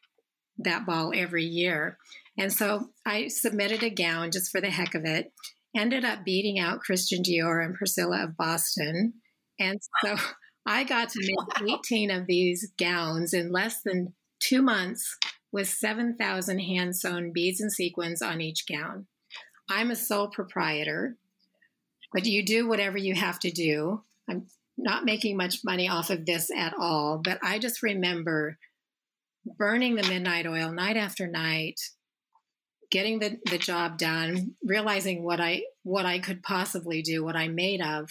that 0.59 0.85
ball 0.85 1.11
every 1.15 1.45
year. 1.45 1.97
And 2.37 2.51
so 2.51 2.89
I 3.05 3.27
submitted 3.27 3.83
a 3.83 3.89
gown 3.89 4.31
just 4.31 4.51
for 4.51 4.61
the 4.61 4.69
heck 4.69 4.95
of 4.95 5.05
it. 5.05 5.31
Ended 5.75 6.05
up 6.05 6.23
beating 6.23 6.59
out 6.59 6.81
Christian 6.81 7.23
Dior 7.23 7.63
and 7.63 7.75
Priscilla 7.75 8.23
of 8.23 8.37
Boston. 8.37 9.13
And 9.59 9.79
so 10.03 10.15
I 10.65 10.83
got 10.83 11.09
to 11.09 11.19
make 11.19 11.71
18 11.79 12.11
of 12.11 12.25
these 12.27 12.71
gowns 12.77 13.33
in 13.33 13.51
less 13.51 13.81
than 13.83 14.13
two 14.43 14.61
months 14.61 15.17
with 15.51 15.67
7,000 15.67 16.59
hand 16.59 16.95
sewn 16.95 17.31
beads 17.31 17.61
and 17.61 17.71
sequins 17.71 18.21
on 18.21 18.41
each 18.41 18.65
gown. 18.67 19.07
I'm 19.69 19.91
a 19.91 19.95
sole 19.95 20.27
proprietor, 20.27 21.15
but 22.11 22.25
you 22.25 22.45
do 22.45 22.67
whatever 22.67 22.97
you 22.97 23.15
have 23.15 23.39
to 23.39 23.51
do. 23.51 24.03
I'm 24.29 24.47
not 24.77 25.05
making 25.05 25.37
much 25.37 25.63
money 25.63 25.87
off 25.87 26.09
of 26.09 26.25
this 26.25 26.49
at 26.51 26.73
all, 26.77 27.21
but 27.23 27.39
I 27.41 27.59
just 27.59 27.83
remember 27.83 28.57
burning 29.57 29.95
the 29.95 30.07
midnight 30.07 30.47
oil 30.47 30.71
night 30.71 30.97
after 30.97 31.27
night, 31.27 31.79
getting 32.91 33.19
the, 33.19 33.37
the 33.49 33.57
job 33.57 33.97
done, 33.97 34.55
realizing 34.63 35.23
what 35.23 35.39
I 35.39 35.63
what 35.83 36.05
I 36.05 36.19
could 36.19 36.43
possibly 36.43 37.01
do, 37.01 37.23
what 37.23 37.35
I'm 37.35 37.55
made 37.55 37.81
of. 37.81 38.09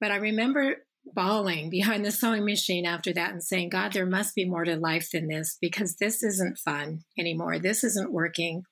But 0.00 0.12
I 0.12 0.16
remember 0.16 0.76
bawling 1.14 1.70
behind 1.70 2.04
the 2.04 2.10
sewing 2.10 2.44
machine 2.44 2.84
after 2.84 3.12
that 3.12 3.32
and 3.32 3.42
saying, 3.42 3.70
God, 3.70 3.92
there 3.92 4.06
must 4.06 4.34
be 4.34 4.44
more 4.44 4.64
to 4.64 4.76
life 4.76 5.08
than 5.12 5.28
this 5.28 5.56
because 5.60 5.96
this 5.96 6.22
isn't 6.22 6.58
fun 6.58 7.00
anymore. 7.18 7.58
This 7.58 7.84
isn't 7.84 8.12
working. 8.12 8.62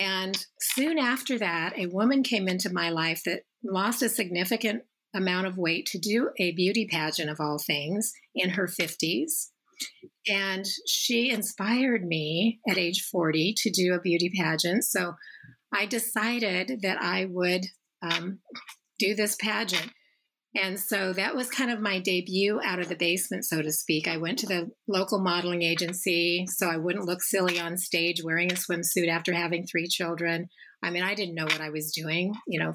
And 0.00 0.46
soon 0.60 0.98
after 0.98 1.38
that, 1.38 1.78
a 1.78 1.86
woman 1.86 2.22
came 2.22 2.48
into 2.48 2.72
my 2.72 2.88
life 2.90 3.22
that 3.26 3.42
lost 3.62 4.02
a 4.02 4.08
significant 4.08 4.82
amount 5.14 5.46
of 5.46 5.58
weight 5.58 5.86
to 5.86 5.98
do 5.98 6.30
a 6.38 6.52
beauty 6.52 6.86
pageant 6.90 7.30
of 7.30 7.40
all 7.40 7.58
things 7.58 8.12
in 8.34 8.50
her 8.50 8.66
50s. 8.66 9.48
And 10.28 10.64
she 10.86 11.30
inspired 11.30 12.04
me 12.04 12.60
at 12.68 12.78
age 12.78 13.06
40 13.10 13.54
to 13.58 13.70
do 13.70 13.94
a 13.94 14.00
beauty 14.00 14.30
pageant. 14.34 14.84
So 14.84 15.14
I 15.74 15.86
decided 15.86 16.80
that 16.82 17.02
I 17.02 17.26
would 17.28 17.66
um, 18.00 18.38
do 18.98 19.14
this 19.14 19.36
pageant. 19.36 19.90
And 20.54 20.78
so 20.78 21.14
that 21.14 21.34
was 21.34 21.48
kind 21.48 21.70
of 21.70 21.80
my 21.80 21.98
debut 21.98 22.60
out 22.62 22.78
of 22.78 22.88
the 22.88 22.94
basement, 22.94 23.46
so 23.46 23.62
to 23.62 23.72
speak. 23.72 24.06
I 24.06 24.18
went 24.18 24.38
to 24.40 24.46
the 24.46 24.70
local 24.86 25.18
modeling 25.18 25.62
agency 25.62 26.46
so 26.46 26.68
I 26.68 26.76
wouldn't 26.76 27.06
look 27.06 27.22
silly 27.22 27.58
on 27.58 27.78
stage 27.78 28.22
wearing 28.22 28.52
a 28.52 28.56
swimsuit 28.56 29.08
after 29.08 29.32
having 29.32 29.64
three 29.64 29.86
children. 29.88 30.48
I 30.82 30.90
mean, 30.90 31.02
I 31.02 31.14
didn't 31.14 31.36
know 31.36 31.44
what 31.44 31.60
I 31.60 31.70
was 31.70 31.92
doing, 31.92 32.34
you 32.46 32.60
know. 32.60 32.74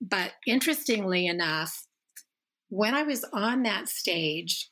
But 0.00 0.32
interestingly 0.46 1.26
enough, 1.26 1.86
when 2.70 2.94
I 2.94 3.04
was 3.04 3.24
on 3.32 3.62
that 3.62 3.88
stage, 3.88 4.70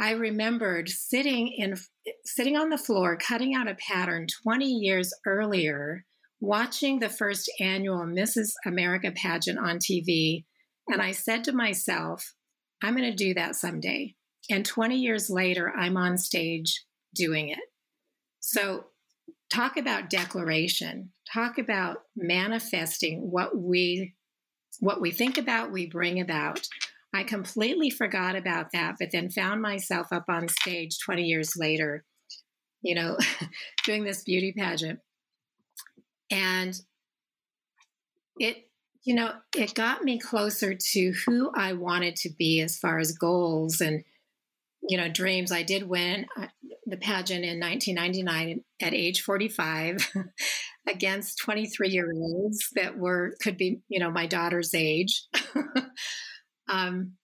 I 0.00 0.12
remembered 0.12 0.88
sitting 0.88 1.48
in 1.56 1.76
sitting 2.24 2.56
on 2.56 2.70
the 2.70 2.78
floor 2.78 3.16
cutting 3.16 3.54
out 3.54 3.68
a 3.68 3.76
pattern 3.76 4.26
20 4.42 4.66
years 4.66 5.14
earlier, 5.24 6.04
watching 6.40 6.98
the 6.98 7.08
first 7.08 7.50
annual 7.60 8.00
Mrs. 8.00 8.50
America 8.66 9.12
pageant 9.12 9.60
on 9.60 9.78
TV 9.78 10.44
and 10.88 11.00
I 11.00 11.12
said 11.12 11.44
to 11.44 11.52
myself, 11.52 12.34
I'm 12.82 12.96
going 12.96 13.10
to 13.10 13.16
do 13.16 13.34
that 13.34 13.56
someday. 13.56 14.14
And 14.50 14.66
20 14.66 14.96
years 14.96 15.30
later, 15.30 15.72
I'm 15.74 15.96
on 15.96 16.18
stage 16.18 16.84
doing 17.14 17.48
it. 17.48 17.60
So, 18.40 18.86
talk 19.50 19.76
about 19.76 20.10
declaration, 20.10 21.12
talk 21.32 21.58
about 21.58 21.98
manifesting 22.16 23.30
what 23.30 23.56
we 23.56 24.14
what 24.80 25.00
we 25.00 25.10
think 25.10 25.38
about, 25.38 25.70
we 25.70 25.86
bring 25.86 26.20
about. 26.20 26.66
I 27.14 27.24
completely 27.24 27.90
forgot 27.90 28.34
about 28.36 28.72
that, 28.72 28.96
but 28.98 29.10
then 29.12 29.30
found 29.30 29.60
myself 29.60 30.08
up 30.12 30.24
on 30.28 30.48
stage 30.48 30.98
20 31.04 31.24
years 31.24 31.52
later, 31.56 32.04
you 32.80 32.94
know, 32.94 33.18
doing 33.84 34.02
this 34.02 34.22
beauty 34.22 34.54
pageant. 34.56 34.98
And 36.30 36.74
it 38.38 38.64
you 39.04 39.14
know, 39.14 39.32
it 39.56 39.74
got 39.74 40.04
me 40.04 40.18
closer 40.18 40.74
to 40.74 41.12
who 41.26 41.50
I 41.54 41.72
wanted 41.72 42.16
to 42.16 42.30
be 42.30 42.60
as 42.60 42.78
far 42.78 42.98
as 42.98 43.12
goals 43.12 43.80
and, 43.80 44.04
you 44.88 44.96
know, 44.96 45.08
dreams. 45.08 45.50
I 45.50 45.62
did 45.64 45.88
win 45.88 46.26
uh, 46.36 46.46
the 46.86 46.96
pageant 46.96 47.44
in 47.44 47.58
1999 47.58 48.62
at 48.80 48.94
age 48.94 49.22
45 49.22 50.08
against 50.88 51.38
23 51.38 51.88
year 51.88 52.12
olds 52.14 52.68
that 52.76 52.96
were, 52.96 53.34
could 53.42 53.56
be, 53.56 53.80
you 53.88 53.98
know, 53.98 54.10
my 54.10 54.26
daughter's 54.26 54.72
age. 54.72 55.24
um, 56.68 57.14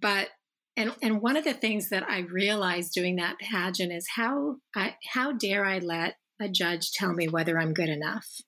but, 0.00 0.28
and, 0.76 0.94
and 1.02 1.20
one 1.20 1.36
of 1.36 1.42
the 1.42 1.54
things 1.54 1.88
that 1.88 2.08
I 2.08 2.20
realized 2.20 2.94
doing 2.94 3.16
that 3.16 3.40
pageant 3.40 3.92
is 3.92 4.06
how 4.14 4.58
I, 4.76 4.94
how 5.12 5.32
dare 5.32 5.64
I 5.64 5.80
let 5.80 6.14
a 6.40 6.48
judge 6.48 6.92
tell 6.92 7.12
me 7.12 7.26
whether 7.26 7.58
I'm 7.58 7.74
good 7.74 7.88
enough? 7.88 8.40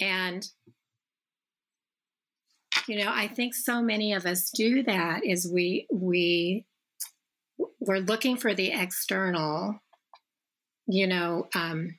And 0.00 0.46
you 2.90 3.02
know 3.02 3.10
i 3.12 3.28
think 3.28 3.54
so 3.54 3.80
many 3.80 4.12
of 4.12 4.26
us 4.26 4.50
do 4.50 4.82
that 4.82 5.24
is 5.24 5.50
we 5.50 5.86
we 5.92 6.64
we're 7.80 7.98
looking 7.98 8.36
for 8.36 8.54
the 8.54 8.72
external 8.72 9.78
you 10.86 11.06
know 11.06 11.48
um, 11.54 11.98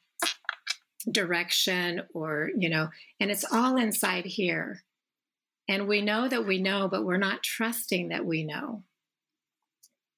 direction 1.09 2.01
or, 2.13 2.49
you 2.57 2.69
know, 2.69 2.89
and 3.19 3.31
it's 3.31 3.45
all 3.51 3.77
inside 3.77 4.25
here. 4.25 4.83
And 5.67 5.87
we 5.87 6.01
know 6.01 6.27
that 6.27 6.45
we 6.45 6.61
know, 6.61 6.87
but 6.87 7.05
we're 7.05 7.17
not 7.17 7.43
trusting 7.43 8.09
that 8.09 8.25
we 8.25 8.43
know. 8.43 8.83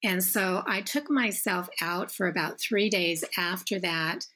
And 0.02 0.22
so 0.22 0.62
I 0.66 0.82
took 0.82 1.10
myself 1.10 1.68
out 1.80 2.10
for 2.10 2.26
about 2.26 2.60
three 2.60 2.90
days 2.90 3.24
after 3.38 3.78
that, 3.80 4.26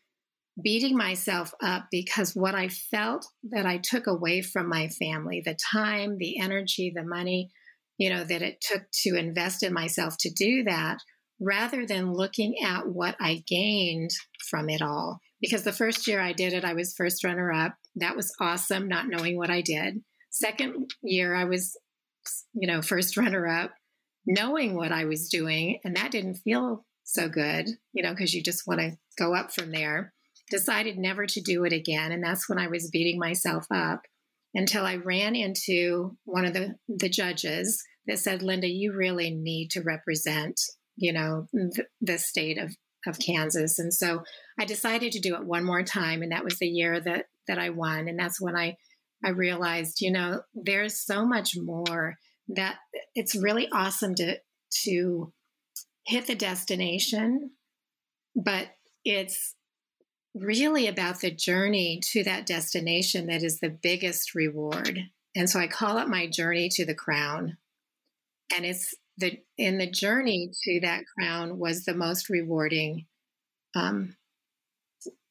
beating 0.62 0.96
myself 0.96 1.52
up 1.62 1.86
because 1.90 2.34
what 2.34 2.54
I 2.54 2.68
felt 2.68 3.26
that 3.50 3.66
I 3.66 3.78
took 3.78 4.06
away 4.06 4.42
from 4.42 4.68
my 4.68 4.88
family 4.88 5.42
the 5.44 5.54
time, 5.72 6.18
the 6.18 6.40
energy, 6.40 6.92
the 6.94 7.04
money, 7.04 7.50
you 7.98 8.10
know, 8.10 8.24
that 8.24 8.42
it 8.42 8.60
took 8.60 8.82
to 9.02 9.16
invest 9.16 9.62
in 9.62 9.72
myself 9.72 10.16
to 10.20 10.30
do 10.30 10.64
that, 10.64 10.98
rather 11.40 11.86
than 11.86 12.12
looking 12.12 12.56
at 12.64 12.88
what 12.88 13.16
I 13.20 13.42
gained 13.46 14.10
from 14.50 14.68
it 14.68 14.82
all. 14.82 15.20
Because 15.40 15.62
the 15.62 15.72
first 15.72 16.06
year 16.06 16.20
I 16.20 16.32
did 16.32 16.52
it, 16.52 16.64
I 16.64 16.74
was 16.74 16.94
first 16.94 17.22
runner 17.22 17.52
up. 17.52 17.74
That 17.96 18.16
was 18.16 18.34
awesome, 18.40 18.88
not 18.88 19.08
knowing 19.08 19.36
what 19.36 19.50
I 19.50 19.60
did. 19.60 20.02
Second 20.30 20.90
year, 21.02 21.34
I 21.34 21.44
was, 21.44 21.76
you 22.54 22.66
know, 22.66 22.82
first 22.82 23.16
runner 23.16 23.46
up, 23.46 23.72
knowing 24.26 24.74
what 24.74 24.92
I 24.92 25.04
was 25.04 25.28
doing. 25.28 25.78
And 25.84 25.96
that 25.96 26.10
didn't 26.10 26.36
feel 26.36 26.84
so 27.04 27.28
good, 27.28 27.68
you 27.92 28.02
know, 28.02 28.10
because 28.10 28.34
you 28.34 28.42
just 28.42 28.66
want 28.66 28.80
to 28.80 28.96
go 29.16 29.34
up 29.34 29.52
from 29.52 29.70
there. 29.70 30.12
Decided 30.50 30.98
never 30.98 31.26
to 31.26 31.40
do 31.40 31.64
it 31.64 31.72
again. 31.72 32.12
And 32.12 32.22
that's 32.22 32.48
when 32.48 32.58
I 32.58 32.68
was 32.68 32.90
beating 32.90 33.18
myself 33.18 33.66
up 33.70 34.02
until 34.54 34.84
I 34.84 34.96
ran 34.96 35.36
into 35.36 36.16
one 36.24 36.46
of 36.46 36.54
the, 36.54 36.76
the 36.88 37.08
judges 37.08 37.82
that 38.06 38.18
said, 38.18 38.42
Linda, 38.42 38.66
you 38.66 38.94
really 38.94 39.30
need 39.30 39.70
to 39.72 39.82
represent, 39.82 40.58
you 40.96 41.12
know, 41.12 41.46
the, 41.52 41.84
the 42.00 42.18
state 42.18 42.58
of, 42.58 42.74
of 43.06 43.18
Kansas. 43.18 43.78
And 43.78 43.92
so 43.92 44.22
I 44.58 44.64
decided 44.64 45.12
to 45.12 45.20
do 45.20 45.34
it 45.34 45.44
one 45.44 45.64
more 45.64 45.82
time. 45.82 46.22
And 46.22 46.32
that 46.32 46.44
was 46.44 46.58
the 46.58 46.66
year 46.66 46.98
that, 47.00 47.26
that 47.46 47.58
I 47.58 47.70
won. 47.70 48.08
And 48.08 48.18
that's 48.18 48.40
when 48.40 48.56
I, 48.56 48.76
I 49.24 49.30
realized, 49.30 50.00
you 50.00 50.10
know, 50.10 50.40
there's 50.54 51.04
so 51.04 51.26
much 51.26 51.54
more 51.56 52.14
that 52.48 52.76
it's 53.14 53.36
really 53.36 53.68
awesome 53.70 54.14
to, 54.14 54.38
to 54.84 55.32
hit 56.06 56.26
the 56.26 56.34
destination, 56.34 57.50
but 58.34 58.68
it's 59.04 59.54
really 60.35 60.87
about 60.87 61.20
the 61.20 61.30
journey 61.30 62.00
to 62.12 62.23
that 62.25 62.47
destination 62.47 63.26
that 63.26 63.42
is 63.42 63.61
the 63.61 63.70
biggest 63.70 64.35
reward. 64.35 65.00
And 65.35 65.49
so 65.49 65.58
I 65.58 65.66
call 65.66 65.99
it 65.99 66.08
my 66.08 66.26
journey 66.26 66.68
to 66.70 66.85
the 66.85 66.94
crown. 66.94 67.56
And 68.54 68.64
it's 68.64 68.94
the 69.16 69.38
in 69.56 69.78
the 69.78 69.90
journey 69.90 70.52
to 70.64 70.80
that 70.80 71.04
crown 71.18 71.58
was 71.58 71.85
the 71.85 71.94
most 71.94 72.28
rewarding 72.28 73.06
um, 73.75 74.16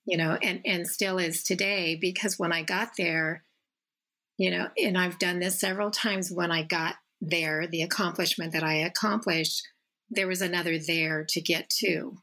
you 0.05 0.17
know, 0.17 0.37
and 0.41 0.61
and 0.65 0.87
still 0.87 1.17
is 1.17 1.43
today 1.43 1.97
because 1.99 2.39
when 2.39 2.53
I 2.53 2.63
got 2.63 2.91
there, 2.97 3.43
you 4.37 4.49
know, 4.49 4.69
and 4.81 4.97
I've 4.97 5.19
done 5.19 5.39
this 5.39 5.59
several 5.59 5.91
times 5.91 6.31
when 6.31 6.51
I 6.51 6.63
got 6.63 6.95
there, 7.19 7.67
the 7.67 7.81
accomplishment 7.81 8.53
that 8.53 8.63
I 8.63 8.75
accomplished, 8.75 9.61
there 10.09 10.27
was 10.27 10.41
another 10.41 10.79
there 10.79 11.25
to 11.29 11.41
get 11.41 11.69
to. 11.81 12.17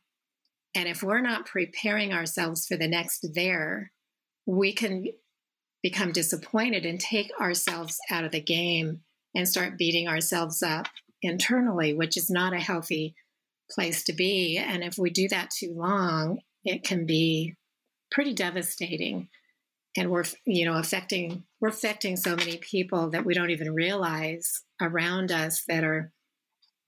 And 0.74 0.88
if 0.88 1.02
we're 1.02 1.20
not 1.20 1.46
preparing 1.46 2.12
ourselves 2.12 2.66
for 2.66 2.76
the 2.76 2.88
next 2.88 3.26
there, 3.34 3.92
we 4.46 4.72
can 4.72 5.06
become 5.82 6.12
disappointed 6.12 6.84
and 6.84 6.98
take 6.98 7.30
ourselves 7.40 7.98
out 8.10 8.24
of 8.24 8.32
the 8.32 8.40
game 8.40 9.00
and 9.34 9.48
start 9.48 9.78
beating 9.78 10.08
ourselves 10.08 10.62
up 10.62 10.86
internally, 11.22 11.92
which 11.94 12.16
is 12.16 12.30
not 12.30 12.52
a 12.52 12.60
healthy 12.60 13.14
place 13.70 14.04
to 14.04 14.12
be. 14.12 14.58
And 14.58 14.82
if 14.82 14.98
we 14.98 15.10
do 15.10 15.28
that 15.28 15.50
too 15.50 15.74
long, 15.76 16.40
it 16.64 16.84
can 16.84 17.06
be 17.06 17.54
pretty 18.10 18.34
devastating. 18.34 19.28
And 19.96 20.10
we're, 20.10 20.24
you 20.44 20.64
know, 20.64 20.74
affecting 20.74 21.44
we're 21.60 21.68
affecting 21.68 22.16
so 22.16 22.34
many 22.34 22.56
people 22.56 23.10
that 23.10 23.24
we 23.24 23.34
don't 23.34 23.50
even 23.50 23.74
realize 23.74 24.62
around 24.80 25.30
us 25.30 25.64
that 25.68 25.84
are 25.84 26.12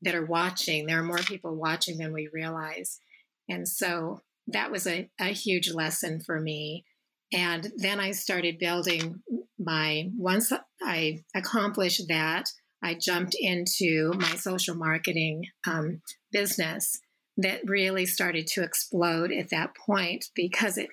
that 0.03 0.15
are 0.15 0.25
watching. 0.25 0.87
There 0.87 0.99
are 0.99 1.05
more 1.05 1.19
people 1.19 1.55
watching 1.55 1.99
than 1.99 2.13
we 2.13 2.29
realize. 2.33 2.99
And 3.49 3.69
so 3.69 4.23
that 4.49 4.71
was 4.71 4.87
a, 4.87 5.11
a 5.21 5.27
huge 5.27 5.73
lesson 5.73 6.21
for 6.21 6.41
me. 6.41 6.85
And 7.33 7.73
then 7.77 7.99
I 7.99 8.13
started 8.13 8.59
building 8.59 9.23
my, 9.59 10.11
once 10.17 10.53
I 10.83 11.25
accomplished 11.35 12.03
that, 12.09 12.45
I 12.83 12.95
jumped 12.95 13.35
into 13.39 14.13
my 14.17 14.37
social 14.37 14.77
marketing 14.77 15.47
um, 15.67 16.03
business 16.31 17.01
that 17.39 17.61
really 17.69 18.07
started 18.07 18.47
to 18.47 18.63
explode 18.63 19.33
at 19.33 19.51
that 19.51 19.71
point 19.75 20.27
because 20.35 20.79
it, 20.79 20.89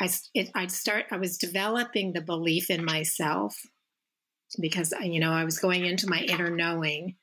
I, 0.00 0.08
it, 0.34 0.50
I'd 0.54 0.72
start, 0.72 1.06
I 1.10 1.16
was 1.16 1.38
developing 1.38 2.12
the 2.12 2.20
belief 2.20 2.70
in 2.70 2.84
myself 2.84 3.56
because, 4.60 4.92
you 5.02 5.20
know, 5.20 5.32
I 5.32 5.44
was 5.44 5.58
going 5.58 5.84
into 5.84 6.08
my 6.08 6.20
inner 6.20 6.50
knowing 6.50 7.16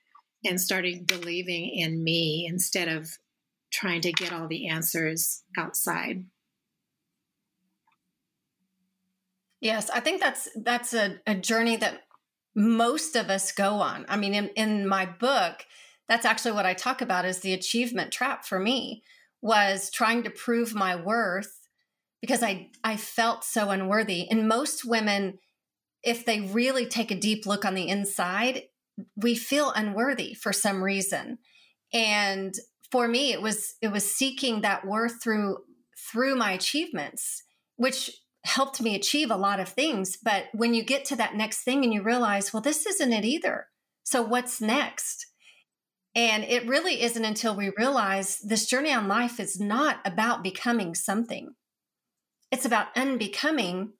and 0.45 0.61
starting 0.61 1.05
believing 1.05 1.69
in 1.73 2.03
me 2.03 2.47
instead 2.49 2.87
of 2.87 3.09
trying 3.71 4.01
to 4.01 4.11
get 4.11 4.33
all 4.33 4.47
the 4.47 4.67
answers 4.67 5.43
outside. 5.57 6.25
Yes, 9.61 9.89
I 9.89 9.99
think 9.99 10.21
that's 10.21 10.47
that's 10.55 10.93
a, 10.93 11.19
a 11.25 11.35
journey 11.35 11.75
that 11.77 12.03
most 12.55 13.15
of 13.15 13.29
us 13.29 13.51
go 13.51 13.75
on. 13.75 14.05
I 14.07 14.15
mean, 14.17 14.33
in, 14.33 14.49
in 14.49 14.87
my 14.87 15.05
book, 15.05 15.65
that's 16.07 16.25
actually 16.25 16.51
what 16.51 16.65
I 16.65 16.73
talk 16.73 17.01
about 17.01 17.25
is 17.25 17.39
the 17.39 17.53
achievement 17.53 18.11
trap 18.11 18.45
for 18.45 18.59
me 18.59 19.03
was 19.41 19.89
trying 19.89 20.23
to 20.23 20.29
prove 20.29 20.73
my 20.73 20.95
worth 20.95 21.67
because 22.21 22.43
I 22.43 22.69
I 22.83 22.97
felt 22.97 23.43
so 23.43 23.69
unworthy. 23.69 24.29
And 24.29 24.47
most 24.47 24.85
women, 24.85 25.39
if 26.03 26.25
they 26.25 26.41
really 26.41 26.85
take 26.85 27.11
a 27.11 27.19
deep 27.19 27.45
look 27.45 27.65
on 27.65 27.75
the 27.75 27.87
inside, 27.87 28.63
we 29.15 29.35
feel 29.35 29.71
unworthy 29.71 30.33
for 30.33 30.53
some 30.53 30.83
reason. 30.83 31.39
And 31.93 32.53
for 32.91 33.07
me 33.07 33.31
it 33.31 33.41
was 33.41 33.75
it 33.81 33.91
was 33.91 34.15
seeking 34.15 34.61
that 34.61 34.85
worth 34.85 35.21
through 35.23 35.57
through 36.11 36.35
my 36.35 36.51
achievements 36.51 37.43
which 37.77 38.11
helped 38.45 38.79
me 38.81 38.95
achieve 38.95 39.31
a 39.31 39.35
lot 39.35 39.59
of 39.59 39.67
things. 39.69 40.17
But 40.23 40.45
when 40.53 40.73
you 40.73 40.83
get 40.83 41.03
to 41.05 41.15
that 41.15 41.35
next 41.35 41.63
thing 41.63 41.83
and 41.83 41.93
you 41.93 42.03
realize 42.03 42.53
well 42.53 42.61
this 42.61 42.85
isn't 42.85 43.13
it 43.13 43.25
either. 43.25 43.67
So 44.03 44.21
what's 44.21 44.61
next? 44.61 45.25
And 46.13 46.45
it 46.45 46.67
really 46.67 47.01
isn't 47.01 47.25
until 47.25 47.55
we 47.55 47.73
realize 47.77 48.39
this 48.39 48.67
journey 48.67 48.93
on 48.93 49.09
life 49.09 49.39
is 49.39 49.59
not 49.59 49.97
about 50.05 50.43
becoming 50.43 50.95
something. 50.95 51.55
It's 52.51 52.65
about 52.65 52.95
unbecoming 52.95 53.93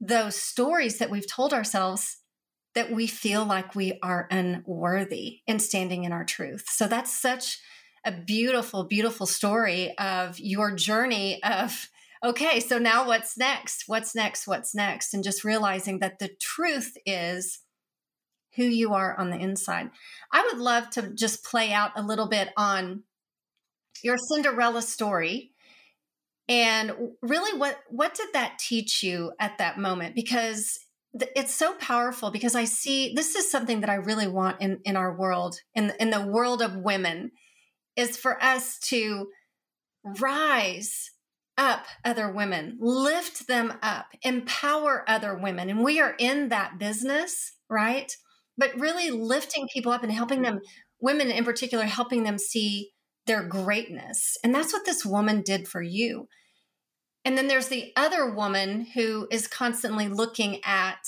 those 0.00 0.36
stories 0.36 0.98
that 0.98 1.10
we've 1.10 1.30
told 1.30 1.52
ourselves 1.52 2.18
that 2.74 2.90
we 2.90 3.06
feel 3.06 3.44
like 3.44 3.74
we 3.74 3.98
are 4.02 4.26
unworthy 4.30 5.40
in 5.46 5.58
standing 5.58 6.04
in 6.04 6.12
our 6.12 6.24
truth. 6.24 6.64
So 6.68 6.88
that's 6.88 7.12
such 7.12 7.60
a 8.04 8.12
beautiful, 8.12 8.84
beautiful 8.84 9.26
story 9.26 9.96
of 9.98 10.38
your 10.38 10.74
journey 10.74 11.42
of, 11.42 11.88
okay, 12.24 12.60
so 12.60 12.78
now 12.78 13.06
what's 13.06 13.36
next? 13.36 13.84
What's 13.86 14.14
next? 14.14 14.46
What's 14.46 14.74
next? 14.74 15.14
And 15.14 15.24
just 15.24 15.44
realizing 15.44 16.00
that 16.00 16.18
the 16.18 16.30
truth 16.40 16.96
is 17.06 17.60
who 18.56 18.64
you 18.64 18.94
are 18.94 19.18
on 19.18 19.30
the 19.30 19.38
inside. 19.38 19.90
I 20.30 20.42
would 20.42 20.60
love 20.60 20.90
to 20.90 21.10
just 21.14 21.44
play 21.44 21.72
out 21.72 21.92
a 21.96 22.02
little 22.02 22.28
bit 22.28 22.50
on 22.56 23.02
your 24.02 24.16
Cinderella 24.18 24.82
story 24.82 25.54
and 26.48 26.92
really 27.22 27.58
what 27.58 27.78
what 27.88 28.14
did 28.14 28.28
that 28.34 28.58
teach 28.58 29.02
you 29.02 29.32
at 29.40 29.56
that 29.58 29.78
moment 29.78 30.14
because 30.14 30.78
it's 31.34 31.54
so 31.54 31.72
powerful 31.74 32.30
because 32.30 32.54
i 32.54 32.64
see 32.64 33.14
this 33.14 33.34
is 33.34 33.50
something 33.50 33.80
that 33.80 33.88
i 33.88 33.94
really 33.94 34.28
want 34.28 34.60
in 34.60 34.78
in 34.84 34.96
our 34.96 35.16
world 35.16 35.56
in 35.74 35.92
in 35.98 36.10
the 36.10 36.20
world 36.20 36.60
of 36.60 36.76
women 36.76 37.30
is 37.96 38.16
for 38.16 38.42
us 38.42 38.78
to 38.78 39.28
rise 40.20 41.10
up 41.56 41.86
other 42.04 42.30
women, 42.30 42.76
lift 42.80 43.46
them 43.46 43.74
up, 43.82 44.06
empower 44.22 45.04
other 45.08 45.36
women. 45.36 45.70
And 45.70 45.84
we 45.84 46.00
are 46.00 46.14
in 46.18 46.48
that 46.48 46.78
business, 46.78 47.52
right? 47.70 48.12
But 48.58 48.78
really 48.78 49.10
lifting 49.10 49.68
people 49.72 49.92
up 49.92 50.02
and 50.02 50.12
helping 50.12 50.42
them, 50.42 50.60
women 51.00 51.30
in 51.30 51.44
particular, 51.44 51.84
helping 51.84 52.24
them 52.24 52.38
see 52.38 52.90
their 53.26 53.42
greatness. 53.42 54.36
And 54.42 54.54
that's 54.54 54.72
what 54.72 54.84
this 54.84 55.04
woman 55.04 55.42
did 55.42 55.68
for 55.68 55.82
you. 55.82 56.28
And 57.24 57.38
then 57.38 57.48
there's 57.48 57.68
the 57.68 57.92
other 57.96 58.30
woman 58.30 58.86
who 58.94 59.26
is 59.30 59.46
constantly 59.46 60.08
looking 60.08 60.60
at 60.64 60.98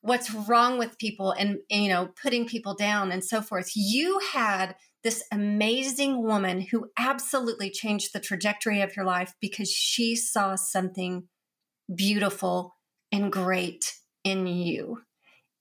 what's 0.00 0.32
wrong 0.32 0.78
with 0.78 0.98
people 0.98 1.32
and, 1.32 1.58
and 1.70 1.82
you 1.82 1.88
know, 1.88 2.08
putting 2.20 2.46
people 2.46 2.74
down 2.74 3.12
and 3.12 3.22
so 3.22 3.42
forth. 3.42 3.72
You 3.74 4.20
had 4.32 4.74
this 5.04 5.24
amazing 5.32 6.22
woman 6.22 6.60
who 6.60 6.90
absolutely 6.98 7.70
changed 7.70 8.12
the 8.12 8.20
trajectory 8.20 8.80
of 8.82 8.94
your 8.96 9.04
life 9.04 9.34
because 9.40 9.70
she 9.70 10.14
saw 10.16 10.54
something 10.54 11.28
beautiful 11.94 12.76
and 13.10 13.32
great 13.32 13.94
in 14.24 14.46
you. 14.46 14.98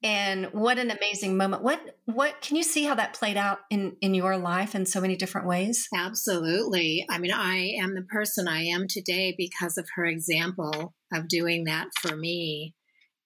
and 0.04 0.48
what 0.54 0.80
an 0.80 0.90
amazing 0.90 1.38
moment. 1.38 1.64
What 1.64 1.80
what 2.06 2.42
can 2.42 2.56
you 2.56 2.64
see 2.64 2.84
how 2.86 2.96
that 2.96 3.14
played 3.14 3.38
out 3.38 3.60
in 3.70 3.96
in 4.02 4.14
your 4.16 4.38
life 4.38 4.74
in 4.74 4.86
so 4.86 5.00
many 5.02 5.16
different 5.16 5.48
ways? 5.48 5.88
Absolutely. 5.94 7.06
I 7.10 7.20
mean 7.20 7.32
i 7.32 7.76
am 7.80 7.94
the 7.96 8.02
person 8.04 8.48
i 8.48 8.64
am 8.64 8.88
today 8.88 9.36
because 9.38 9.78
of 9.78 9.88
her 9.96 10.06
example 10.06 10.94
of 11.14 11.28
doing 11.28 11.66
that 11.66 11.88
for 12.00 12.16
me. 12.16 12.74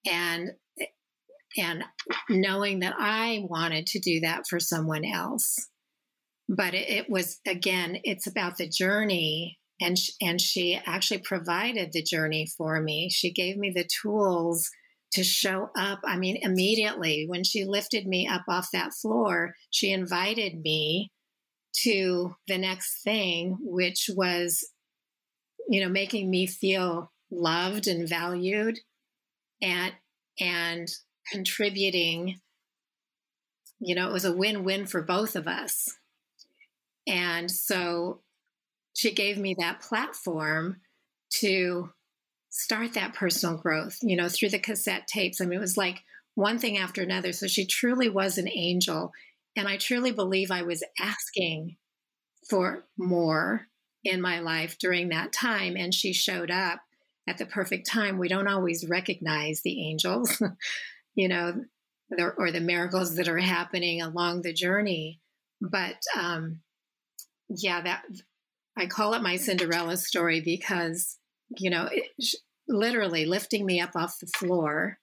And 0.09 0.51
and 1.57 1.83
knowing 2.29 2.79
that 2.79 2.95
i 2.99 3.45
wanted 3.49 3.87
to 3.87 3.99
do 3.99 4.19
that 4.21 4.45
for 4.47 4.59
someone 4.59 5.05
else 5.05 5.69
but 6.47 6.73
it, 6.73 6.89
it 6.89 7.09
was 7.09 7.39
again 7.47 7.97
it's 8.03 8.27
about 8.27 8.57
the 8.57 8.67
journey 8.69 9.57
and 9.81 9.97
and 10.21 10.39
she 10.39 10.79
actually 10.85 11.19
provided 11.19 11.91
the 11.91 12.03
journey 12.03 12.47
for 12.57 12.81
me. 12.81 13.09
She 13.09 13.31
gave 13.31 13.57
me 13.57 13.71
the 13.71 13.87
tools 14.01 14.69
to 15.13 15.23
show 15.23 15.69
up. 15.77 15.99
I 16.03 16.17
mean, 16.17 16.37
immediately 16.41 17.25
when 17.27 17.43
she 17.43 17.65
lifted 17.65 18.07
me 18.07 18.27
up 18.27 18.43
off 18.47 18.69
that 18.73 18.93
floor, 18.93 19.55
she 19.69 19.91
invited 19.91 20.61
me 20.61 21.11
to 21.83 22.35
the 22.47 22.57
next 22.57 23.03
thing, 23.03 23.57
which 23.61 24.09
was, 24.15 24.67
you 25.69 25.81
know, 25.81 25.89
making 25.89 26.29
me 26.29 26.47
feel 26.47 27.11
loved 27.31 27.87
and 27.87 28.07
valued 28.07 28.79
and 29.61 29.93
and 30.39 30.87
contributing. 31.31 32.39
You 33.79 33.95
know 33.95 34.07
it 34.07 34.13
was 34.13 34.25
a 34.25 34.35
win-win 34.35 34.85
for 34.85 35.01
both 35.01 35.35
of 35.35 35.47
us 35.47 35.97
and 37.07 37.49
so 37.49 38.21
she 38.93 39.13
gave 39.13 39.37
me 39.37 39.55
that 39.59 39.81
platform 39.81 40.77
to 41.41 41.89
start 42.49 42.93
that 42.93 43.13
personal 43.13 43.57
growth, 43.57 43.97
you 44.01 44.15
know, 44.15 44.29
through 44.29 44.49
the 44.49 44.59
cassette 44.59 45.07
tapes. 45.07 45.41
I 45.41 45.45
mean, 45.45 45.57
it 45.57 45.61
was 45.61 45.77
like 45.77 46.03
one 46.35 46.57
thing 46.57 46.77
after 46.77 47.01
another. 47.01 47.33
So 47.33 47.47
she 47.47 47.65
truly 47.65 48.09
was 48.09 48.37
an 48.37 48.49
angel. 48.49 49.11
And 49.55 49.67
I 49.67 49.77
truly 49.77 50.11
believe 50.11 50.51
I 50.51 50.61
was 50.61 50.83
asking 50.99 51.75
for 52.49 52.85
more 52.97 53.67
in 54.03 54.21
my 54.21 54.39
life 54.39 54.77
during 54.79 55.09
that 55.09 55.33
time. 55.33 55.75
And 55.75 55.93
she 55.93 56.13
showed 56.13 56.51
up 56.51 56.79
at 57.27 57.37
the 57.37 57.45
perfect 57.45 57.87
time. 57.87 58.17
We 58.17 58.29
don't 58.29 58.47
always 58.47 58.87
recognize 58.87 59.61
the 59.61 59.89
angels, 59.89 60.41
you 61.15 61.27
know, 61.27 61.65
or 62.37 62.51
the 62.51 62.61
miracles 62.61 63.15
that 63.15 63.27
are 63.27 63.39
happening 63.39 64.01
along 64.01 64.41
the 64.41 64.53
journey. 64.53 65.19
But 65.59 65.97
um, 66.17 66.61
yeah, 67.49 67.81
that 67.81 68.03
I 68.77 68.87
call 68.87 69.13
it 69.13 69.21
my 69.21 69.37
Cinderella 69.37 69.97
story 69.97 70.41
because 70.41 71.17
you 71.49 71.69
know, 71.69 71.89
it, 71.91 72.05
literally 72.67 73.25
lifting 73.25 73.65
me 73.65 73.79
up 73.79 73.95
off 73.95 74.19
the 74.19 74.27
floor 74.27 74.97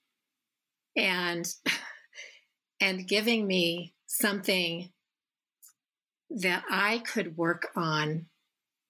and 0.97 1.47
and 2.81 3.07
giving 3.07 3.47
me 3.47 3.95
something 4.07 4.91
that 6.31 6.65
I 6.71 6.99
could 6.99 7.37
work 7.37 7.69
on 7.77 8.27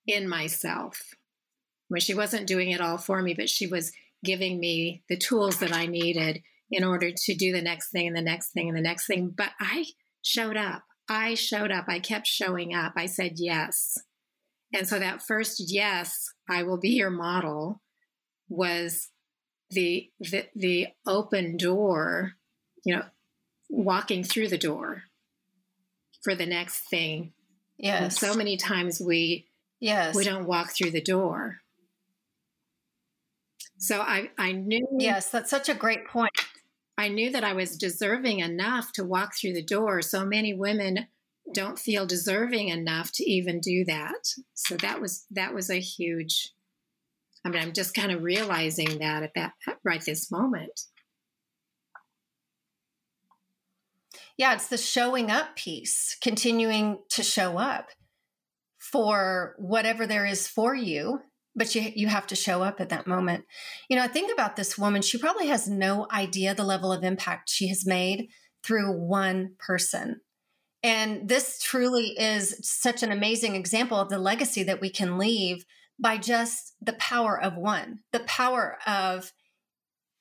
in 0.06 0.28
myself. 0.28 1.00
When 1.88 2.00
she 2.00 2.14
wasn't 2.14 2.46
doing 2.46 2.70
it 2.70 2.80
all 2.80 2.96
for 2.96 3.20
me, 3.20 3.34
but 3.34 3.50
she 3.50 3.66
was 3.66 3.92
giving 4.24 4.58
me 4.58 5.02
the 5.08 5.16
tools 5.16 5.58
that 5.58 5.72
I 5.72 5.86
needed 5.86 6.42
in 6.70 6.84
order 6.84 7.10
to 7.14 7.34
do 7.34 7.52
the 7.52 7.60
next 7.60 7.90
thing 7.90 8.06
and 8.06 8.16
the 8.16 8.22
next 8.22 8.52
thing 8.52 8.68
and 8.68 8.76
the 8.76 8.82
next 8.82 9.06
thing. 9.06 9.34
But 9.36 9.50
I 9.60 9.84
showed 10.22 10.56
up. 10.56 10.84
I 11.12 11.34
showed 11.34 11.70
up. 11.70 11.84
I 11.88 11.98
kept 11.98 12.26
showing 12.26 12.74
up. 12.74 12.94
I 12.96 13.06
said 13.06 13.32
yes. 13.36 13.98
And 14.74 14.88
so 14.88 14.98
that 14.98 15.22
first 15.22 15.62
yes, 15.70 16.32
I 16.48 16.62
will 16.62 16.78
be 16.78 16.90
your 16.90 17.10
model 17.10 17.82
was 18.48 19.08
the 19.70 20.10
the, 20.20 20.46
the 20.54 20.88
open 21.06 21.56
door, 21.56 22.32
you 22.84 22.96
know, 22.96 23.04
walking 23.68 24.24
through 24.24 24.48
the 24.48 24.58
door 24.58 25.02
for 26.22 26.34
the 26.34 26.46
next 26.46 26.88
thing. 26.88 27.32
Yes. 27.78 28.02
And 28.02 28.12
so 28.12 28.34
many 28.34 28.56
times 28.56 29.00
we 29.00 29.46
yes 29.80 30.14
we 30.14 30.24
don't 30.24 30.46
walk 30.46 30.74
through 30.74 30.92
the 30.92 31.02
door. 31.02 31.58
So 33.78 34.00
I 34.00 34.30
I 34.38 34.52
knew 34.52 34.86
Yes, 34.98 35.30
that's 35.30 35.50
such 35.50 35.68
a 35.68 35.74
great 35.74 36.06
point. 36.06 36.32
I 36.98 37.08
knew 37.08 37.30
that 37.30 37.44
I 37.44 37.52
was 37.52 37.76
deserving 37.76 38.40
enough 38.40 38.92
to 38.92 39.04
walk 39.04 39.32
through 39.34 39.54
the 39.54 39.64
door. 39.64 40.02
So 40.02 40.24
many 40.24 40.54
women 40.54 41.06
don't 41.52 41.78
feel 41.78 42.06
deserving 42.06 42.68
enough 42.68 43.12
to 43.12 43.24
even 43.24 43.60
do 43.60 43.84
that. 43.86 44.34
So 44.54 44.76
that 44.76 45.00
was 45.00 45.26
that 45.30 45.54
was 45.54 45.70
a 45.70 45.80
huge 45.80 46.52
I 47.44 47.48
mean, 47.48 47.60
I'm 47.60 47.72
just 47.72 47.94
kind 47.94 48.12
of 48.12 48.22
realizing 48.22 48.98
that 48.98 49.22
at 49.22 49.34
that 49.34 49.52
right 49.84 50.04
this 50.04 50.30
moment. 50.30 50.82
Yeah, 54.38 54.54
it's 54.54 54.68
the 54.68 54.78
showing 54.78 55.30
up 55.30 55.56
piece, 55.56 56.16
continuing 56.22 56.98
to 57.10 57.22
show 57.22 57.58
up 57.58 57.88
for 58.78 59.54
whatever 59.58 60.06
there 60.06 60.24
is 60.24 60.48
for 60.48 60.74
you, 60.74 61.20
but 61.54 61.74
you 61.74 61.92
you 61.94 62.08
have 62.08 62.26
to 62.28 62.36
show 62.36 62.62
up 62.62 62.80
at 62.80 62.88
that 62.88 63.06
moment. 63.06 63.44
You 63.88 63.96
know, 63.96 64.02
I 64.02 64.08
think 64.08 64.32
about 64.32 64.56
this 64.56 64.78
woman, 64.78 65.02
she 65.02 65.18
probably 65.18 65.48
has 65.48 65.68
no 65.68 66.06
idea 66.10 66.54
the 66.54 66.64
level 66.64 66.92
of 66.92 67.04
impact 67.04 67.50
she 67.50 67.68
has 67.68 67.86
made 67.86 68.28
through 68.64 68.92
one 68.92 69.54
person. 69.58 70.20
And 70.82 71.28
this 71.28 71.60
truly 71.62 72.18
is 72.18 72.58
such 72.62 73.02
an 73.02 73.12
amazing 73.12 73.54
example 73.54 73.98
of 73.98 74.08
the 74.08 74.18
legacy 74.18 74.62
that 74.64 74.80
we 74.80 74.90
can 74.90 75.18
leave 75.18 75.64
by 75.98 76.16
just 76.16 76.74
the 76.80 76.94
power 76.94 77.40
of 77.40 77.56
one, 77.56 78.00
the 78.12 78.20
power 78.20 78.78
of 78.86 79.32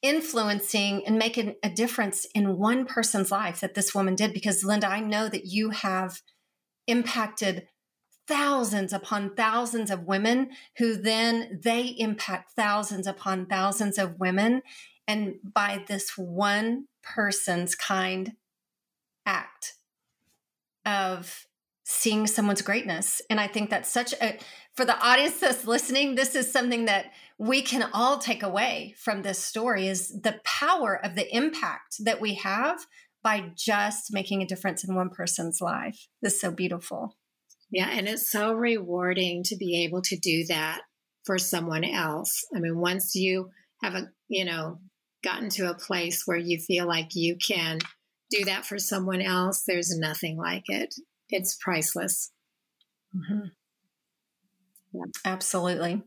influencing 0.02 1.06
and 1.06 1.18
making 1.18 1.56
a 1.64 1.70
difference 1.70 2.26
in 2.36 2.58
one 2.58 2.86
person's 2.86 3.32
life 3.32 3.60
that 3.60 3.74
this 3.74 3.96
woman 3.96 4.16
did. 4.16 4.34
Because, 4.34 4.64
Linda, 4.64 4.88
I 4.88 5.00
know 5.00 5.30
that 5.30 5.46
you 5.46 5.72
have 5.72 6.22
impacted 6.88 7.68
thousands 8.32 8.94
upon 8.94 9.36
thousands 9.36 9.92
of 9.92 10.06
women 10.06 10.52
who 10.78 10.96
then 10.96 11.60
they 11.62 11.88
impact 11.98 12.54
thousands 12.56 13.06
upon 13.06 13.46
thousands 13.46 13.98
of 13.98 14.18
women. 14.22 14.62
And 15.06 15.36
by 15.44 15.84
this 15.86 16.18
one 16.18 16.86
person's 17.04 17.76
kind 17.76 18.32
act 19.26 19.74
of 20.86 21.46
seeing 21.84 22.26
someone's 22.26 22.62
greatness. 22.62 23.22
And 23.30 23.38
I 23.38 23.48
think 23.48 23.70
that's 23.70 23.92
such 23.92 24.14
a, 24.22 24.40
for 24.76 24.86
the 24.86 24.98
audience 25.06 25.42
that's 25.42 25.68
listening, 25.68 26.16
this 26.16 26.34
is 26.34 26.50
something 26.50 26.86
that 26.86 27.08
we 27.38 27.62
can 27.62 27.90
all 27.92 28.18
take 28.18 28.44
away 28.44 28.96
from 28.98 29.24
this 29.24 29.40
story 29.40 29.88
is 29.90 30.22
the 30.22 30.40
power 30.46 30.98
of 31.04 31.16
the 31.16 31.36
impact 31.36 31.98
that 32.06 32.22
we 32.22 32.36
have 32.36 32.86
by 33.22 33.52
just 33.58 34.14
making 34.14 34.42
a 34.42 34.48
difference 34.48 34.86
in 34.86 34.96
one 34.96 35.10
person's 35.10 35.60
life. 35.60 36.08
This 36.22 36.36
is 36.36 36.42
so 36.42 36.50
beautiful. 36.50 37.18
Yeah, 37.72 37.90
and 37.90 38.08
it's 38.08 38.30
so 38.30 38.54
rewarding 38.54 39.44
to 39.44 39.56
be 39.56 39.86
able 39.86 40.02
to 40.04 40.18
do 40.18 40.46
that 40.48 40.82
for 41.26 41.38
someone 41.38 41.86
else. 41.86 42.46
I 42.56 42.60
mean, 42.60 42.80
once 42.80 43.16
you 43.16 43.50
have 43.82 43.96
a, 43.96 44.10
you 44.28 44.44
know, 44.46 44.80
gotten 45.24 45.50
to 45.52 45.70
a 45.70 45.76
place 45.76 46.24
where 46.26 46.38
you 46.38 46.60
feel 46.60 46.86
like 46.86 47.16
you 47.16 47.38
can 47.38 47.80
do 48.30 48.46
that 48.46 48.66
for 48.66 48.78
someone 48.78 49.22
else, 49.22 49.64
there's 49.66 49.98
nothing 49.98 50.38
like 50.38 50.66
it. 50.68 50.94
It's 51.30 51.56
priceless. 51.56 52.32
Mm-hmm. 53.16 53.48
Yeah. 54.94 55.04
Absolutely. 55.24 56.04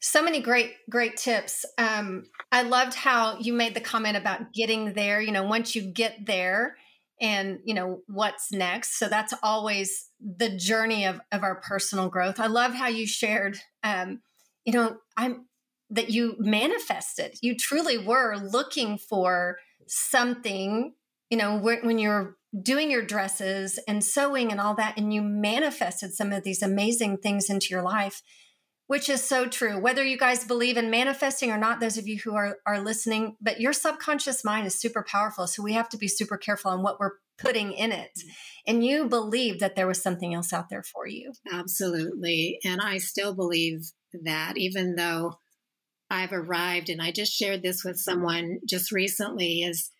So 0.00 0.22
many 0.22 0.40
great, 0.40 0.72
great 0.90 1.16
tips. 1.16 1.64
Um, 1.78 2.24
I 2.50 2.62
loved 2.62 2.94
how 2.94 3.38
you 3.38 3.52
made 3.52 3.74
the 3.74 3.80
comment 3.80 4.16
about 4.16 4.52
getting 4.52 4.94
there. 4.94 5.20
You 5.20 5.30
know, 5.30 5.44
once 5.44 5.76
you 5.76 5.82
get 5.82 6.26
there, 6.26 6.76
and 7.22 7.60
you 7.64 7.72
know 7.72 8.00
what's 8.08 8.52
next. 8.52 8.98
So 8.98 9.08
that's 9.08 9.32
always 9.42 10.08
the 10.20 10.50
journey 10.50 11.06
of, 11.06 11.20
of 11.30 11.42
our 11.42 11.60
personal 11.60 12.10
growth. 12.10 12.38
I 12.38 12.48
love 12.48 12.74
how 12.74 12.88
you 12.88 13.06
shared 13.06 13.58
um, 13.82 14.20
you 14.64 14.72
know 14.72 14.98
i'm 15.16 15.46
that 15.88 16.10
you 16.10 16.36
manifested. 16.38 17.36
You 17.40 17.56
truly 17.56 17.98
were 17.98 18.36
looking 18.36 18.98
for 18.98 19.58
something 19.86 20.94
you 21.30 21.38
know 21.38 21.56
when 21.56 21.98
you're 21.98 22.36
doing 22.60 22.90
your 22.90 23.04
dresses 23.04 23.78
and 23.88 24.04
sewing 24.04 24.50
and 24.50 24.60
all 24.60 24.74
that, 24.74 24.98
and 24.98 25.14
you 25.14 25.22
manifested 25.22 26.12
some 26.12 26.32
of 26.32 26.44
these 26.44 26.62
amazing 26.62 27.18
things 27.18 27.48
into 27.48 27.68
your 27.70 27.82
life, 27.82 28.22
which 28.92 29.08
is 29.08 29.24
so 29.24 29.46
true. 29.46 29.78
Whether 29.78 30.04
you 30.04 30.18
guys 30.18 30.44
believe 30.44 30.76
in 30.76 30.90
manifesting 30.90 31.50
or 31.50 31.56
not, 31.56 31.80
those 31.80 31.96
of 31.96 32.06
you 32.06 32.18
who 32.22 32.34
are, 32.34 32.58
are 32.66 32.78
listening, 32.78 33.38
but 33.40 33.58
your 33.58 33.72
subconscious 33.72 34.44
mind 34.44 34.66
is 34.66 34.78
super 34.78 35.02
powerful. 35.02 35.46
So 35.46 35.62
we 35.62 35.72
have 35.72 35.88
to 35.88 35.96
be 35.96 36.08
super 36.08 36.36
careful 36.36 36.72
on 36.72 36.82
what 36.82 37.00
we're 37.00 37.14
putting 37.38 37.72
in 37.72 37.90
it. 37.90 38.10
And 38.66 38.84
you 38.84 39.08
believe 39.08 39.60
that 39.60 39.76
there 39.76 39.86
was 39.86 40.02
something 40.02 40.34
else 40.34 40.52
out 40.52 40.68
there 40.68 40.82
for 40.82 41.06
you. 41.06 41.32
Absolutely. 41.50 42.58
And 42.66 42.82
I 42.82 42.98
still 42.98 43.34
believe 43.34 43.92
that, 44.24 44.58
even 44.58 44.94
though 44.96 45.38
I've 46.10 46.34
arrived, 46.34 46.90
and 46.90 47.00
I 47.00 47.12
just 47.12 47.32
shared 47.32 47.62
this 47.62 47.84
with 47.86 47.98
someone 47.98 48.58
just 48.68 48.92
recently, 48.92 49.62
is 49.62 49.90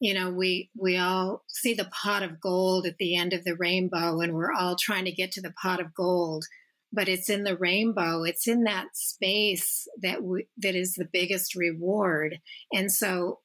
you 0.00 0.12
know 0.12 0.28
we 0.28 0.70
we 0.76 0.96
all 0.96 1.44
see 1.46 1.74
the 1.74 1.88
pot 2.02 2.24
of 2.24 2.40
gold 2.40 2.84
at 2.84 2.96
the 2.98 3.14
end 3.14 3.32
of 3.32 3.44
the 3.44 3.54
rainbow 3.54 4.18
and 4.20 4.32
we're 4.32 4.52
all 4.52 4.74
trying 4.74 5.04
to 5.04 5.12
get 5.12 5.30
to 5.32 5.42
the 5.42 5.52
pot 5.62 5.78
of 5.78 5.94
gold 5.94 6.46
but 6.92 7.08
it's 7.08 7.30
in 7.30 7.44
the 7.44 7.56
rainbow 7.56 8.24
it's 8.24 8.46
in 8.46 8.64
that 8.64 8.86
space 8.94 9.86
that 10.02 10.22
we, 10.22 10.46
that 10.56 10.74
is 10.74 10.94
the 10.94 11.08
biggest 11.12 11.54
reward 11.54 12.38
and 12.72 12.90
so 12.90 13.38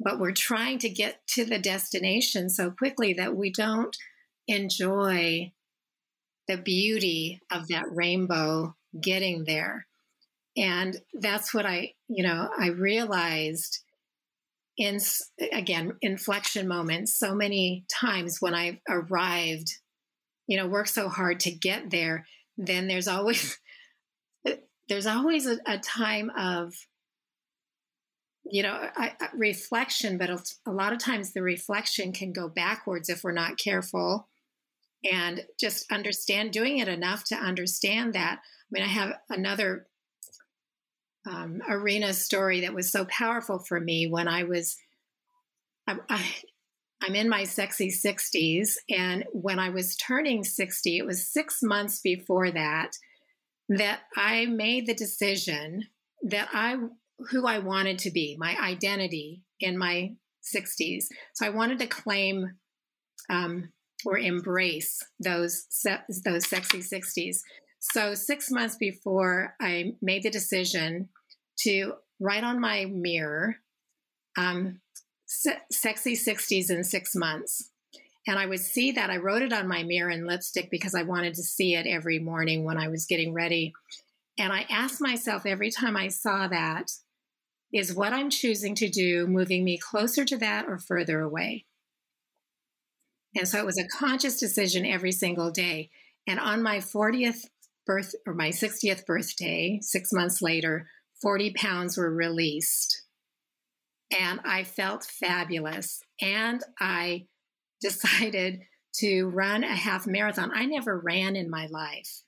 but 0.00 0.18
we're 0.18 0.32
trying 0.32 0.78
to 0.78 0.88
get 0.88 1.26
to 1.28 1.44
the 1.44 1.58
destination 1.58 2.50
so 2.50 2.70
quickly 2.70 3.12
that 3.14 3.36
we 3.36 3.50
don't 3.50 3.96
enjoy 4.48 5.52
the 6.48 6.56
beauty 6.56 7.40
of 7.50 7.68
that 7.68 7.86
rainbow 7.90 8.74
getting 9.00 9.44
there. 9.44 9.86
And 10.56 10.96
that's 11.14 11.52
what 11.52 11.66
I, 11.66 11.94
you 12.08 12.22
know, 12.22 12.48
I 12.56 12.68
realized 12.68 13.80
in, 14.76 14.98
again, 15.52 15.92
inflection 16.02 16.68
moments 16.68 17.18
so 17.18 17.34
many 17.34 17.84
times 17.90 18.38
when 18.40 18.54
I 18.54 18.80
arrived, 18.88 19.68
you 20.46 20.56
know, 20.56 20.66
worked 20.66 20.90
so 20.90 21.08
hard 21.08 21.40
to 21.40 21.50
get 21.50 21.90
there, 21.90 22.26
then 22.56 22.86
there's 22.88 23.08
always, 23.08 23.58
there's 24.88 25.06
always 25.06 25.46
a, 25.46 25.58
a 25.66 25.78
time 25.78 26.30
of 26.36 26.74
you 28.44 28.62
know 28.62 28.78
I, 28.94 29.12
reflection 29.34 30.18
but 30.18 30.30
a 30.66 30.70
lot 30.70 30.92
of 30.92 30.98
times 30.98 31.32
the 31.32 31.42
reflection 31.42 32.12
can 32.12 32.32
go 32.32 32.48
backwards 32.48 33.08
if 33.08 33.24
we're 33.24 33.32
not 33.32 33.58
careful 33.58 34.28
and 35.10 35.44
just 35.58 35.90
understand 35.90 36.52
doing 36.52 36.78
it 36.78 36.88
enough 36.88 37.24
to 37.24 37.36
understand 37.36 38.14
that. 38.14 38.38
I 38.40 38.68
mean 38.70 38.82
i 38.82 38.88
have 38.88 39.14
another 39.30 39.86
um, 41.26 41.62
arena 41.68 42.12
story 42.12 42.60
that 42.60 42.74
was 42.74 42.92
so 42.92 43.06
powerful 43.06 43.58
for 43.58 43.80
me 43.80 44.06
when 44.06 44.28
i 44.28 44.44
was 44.44 44.76
I, 45.86 45.98
i'm 47.02 47.14
in 47.14 47.28
my 47.28 47.44
sexy 47.44 47.88
60s 47.88 48.76
and 48.90 49.24
when 49.32 49.58
i 49.58 49.70
was 49.70 49.96
turning 49.96 50.44
60 50.44 50.98
it 50.98 51.06
was 51.06 51.32
six 51.32 51.60
months 51.62 52.00
before 52.00 52.50
that 52.50 52.92
that 53.68 54.00
i 54.16 54.46
made 54.46 54.86
the 54.86 54.94
decision 54.94 55.82
that 56.22 56.48
i 56.52 56.76
who 57.30 57.46
I 57.46 57.58
wanted 57.58 57.98
to 58.00 58.10
be, 58.10 58.36
my 58.38 58.56
identity 58.60 59.42
in 59.60 59.78
my 59.78 60.14
60s. 60.54 61.06
So 61.34 61.46
I 61.46 61.50
wanted 61.50 61.78
to 61.80 61.86
claim 61.86 62.54
um, 63.30 63.70
or 64.04 64.18
embrace 64.18 65.02
those 65.20 65.66
se- 65.70 66.02
those 66.24 66.46
sexy 66.48 66.78
60s. 66.78 67.38
So 67.80 68.14
six 68.14 68.50
months 68.50 68.76
before 68.76 69.54
I 69.60 69.92
made 70.02 70.22
the 70.22 70.30
decision 70.30 71.08
to 71.60 71.94
write 72.20 72.44
on 72.44 72.60
my 72.60 72.86
mirror, 72.86 73.56
um, 74.36 74.80
se- 75.42 75.62
"sexy 75.70 76.14
60s 76.14 76.70
in 76.70 76.84
six 76.84 77.14
months," 77.14 77.70
and 78.26 78.38
I 78.38 78.46
would 78.46 78.60
see 78.60 78.92
that 78.92 79.10
I 79.10 79.16
wrote 79.18 79.42
it 79.42 79.52
on 79.52 79.68
my 79.68 79.82
mirror 79.82 80.10
in 80.10 80.26
lipstick 80.26 80.70
because 80.70 80.94
I 80.94 81.02
wanted 81.02 81.34
to 81.34 81.42
see 81.42 81.74
it 81.74 81.86
every 81.86 82.18
morning 82.18 82.64
when 82.64 82.78
I 82.78 82.88
was 82.88 83.06
getting 83.06 83.32
ready. 83.32 83.72
And 84.38 84.52
I 84.52 84.66
asked 84.70 85.00
myself 85.00 85.46
every 85.46 85.70
time 85.70 85.96
I 85.96 86.08
saw 86.08 86.48
that, 86.48 86.90
is 87.72 87.94
what 87.94 88.12
I'm 88.12 88.30
choosing 88.30 88.74
to 88.76 88.88
do 88.88 89.26
moving 89.26 89.64
me 89.64 89.78
closer 89.78 90.24
to 90.24 90.36
that 90.38 90.66
or 90.66 90.78
further 90.78 91.20
away? 91.20 91.66
And 93.36 93.48
so 93.48 93.58
it 93.58 93.66
was 93.66 93.78
a 93.78 93.88
conscious 93.88 94.38
decision 94.38 94.86
every 94.86 95.12
single 95.12 95.50
day. 95.50 95.90
And 96.26 96.38
on 96.38 96.62
my 96.62 96.78
40th 96.78 97.48
birth 97.84 98.14
or 98.26 98.34
my 98.34 98.50
60th 98.50 99.04
birthday, 99.06 99.78
six 99.82 100.12
months 100.12 100.40
later, 100.40 100.88
40 101.20 101.52
pounds 101.54 101.96
were 101.96 102.14
released. 102.14 103.02
And 104.18 104.40
I 104.44 104.64
felt 104.64 105.04
fabulous. 105.04 106.00
And 106.20 106.62
I 106.80 107.26
decided 107.80 108.60
to 108.96 109.26
run 109.26 109.64
a 109.64 109.74
half 109.74 110.06
marathon. 110.06 110.50
I 110.54 110.66
never 110.66 110.98
ran 110.98 111.36
in 111.36 111.50
my 111.50 111.66
life. 111.66 112.22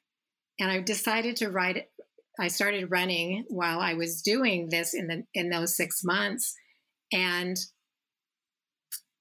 And 0.59 0.71
I 0.71 0.81
decided 0.81 1.37
to 1.37 1.49
ride, 1.49 1.85
I 2.41 2.49
started 2.49 2.91
running 2.91 3.45
while 3.49 3.81
I 3.81 3.95
was 3.95 4.23
doing 4.23 4.69
this 4.71 4.95
in 4.95 5.07
the 5.07 5.25
in 5.35 5.51
those 5.51 5.77
six 5.77 6.03
months, 6.03 6.55
and 7.13 7.57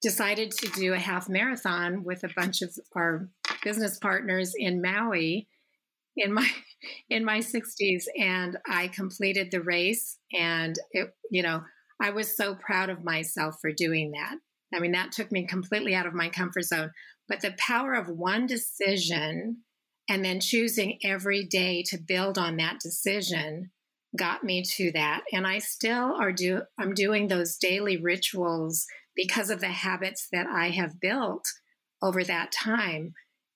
decided 0.01 0.51
to 0.51 0.69
do 0.69 0.93
a 0.93 0.99
half 0.99 1.27
marathon 1.27 2.03
with 2.03 2.23
a 2.23 2.29
bunch 2.35 2.61
of 2.61 2.73
our 2.95 3.29
business 3.63 3.97
partners 3.97 4.53
in 4.55 4.81
Maui 4.81 5.47
in 6.15 6.33
my 6.33 6.47
in 7.09 7.25
my 7.25 7.39
60s 7.39 8.03
and 8.19 8.57
I 8.67 8.87
completed 8.89 9.49
the 9.51 9.61
race 9.61 10.17
and 10.33 10.75
it 10.91 11.13
you 11.31 11.41
know 11.41 11.63
I 12.01 12.11
was 12.11 12.35
so 12.35 12.55
proud 12.55 12.89
of 12.89 13.03
myself 13.03 13.57
for 13.61 13.71
doing 13.71 14.11
that. 14.11 14.35
I 14.73 14.79
mean 14.79 14.91
that 14.91 15.11
took 15.11 15.31
me 15.31 15.45
completely 15.45 15.95
out 15.95 16.05
of 16.05 16.13
my 16.13 16.29
comfort 16.29 16.63
zone, 16.63 16.91
but 17.27 17.41
the 17.41 17.55
power 17.57 17.93
of 17.93 18.09
one 18.09 18.45
decision 18.45 19.63
and 20.07 20.23
then 20.23 20.39
choosing 20.39 20.99
every 21.03 21.43
day 21.43 21.83
to 21.87 21.97
build 21.97 22.37
on 22.37 22.57
that 22.57 22.79
decision 22.79 23.71
got 24.17 24.43
me 24.43 24.63
to 24.75 24.91
that. 24.93 25.23
And 25.31 25.45
i 25.47 25.59
still 25.59 26.15
are 26.15 26.31
do 26.31 26.61
i'm 26.79 26.93
doing 26.93 27.27
those 27.27 27.57
daily 27.57 27.97
rituals 27.97 28.85
because 29.15 29.49
of 29.49 29.61
the 29.61 29.67
habits 29.67 30.27
that 30.31 30.47
i 30.47 30.69
have 30.69 30.99
built 30.99 31.45
over 32.01 32.23
that 32.23 32.51
time. 32.51 33.13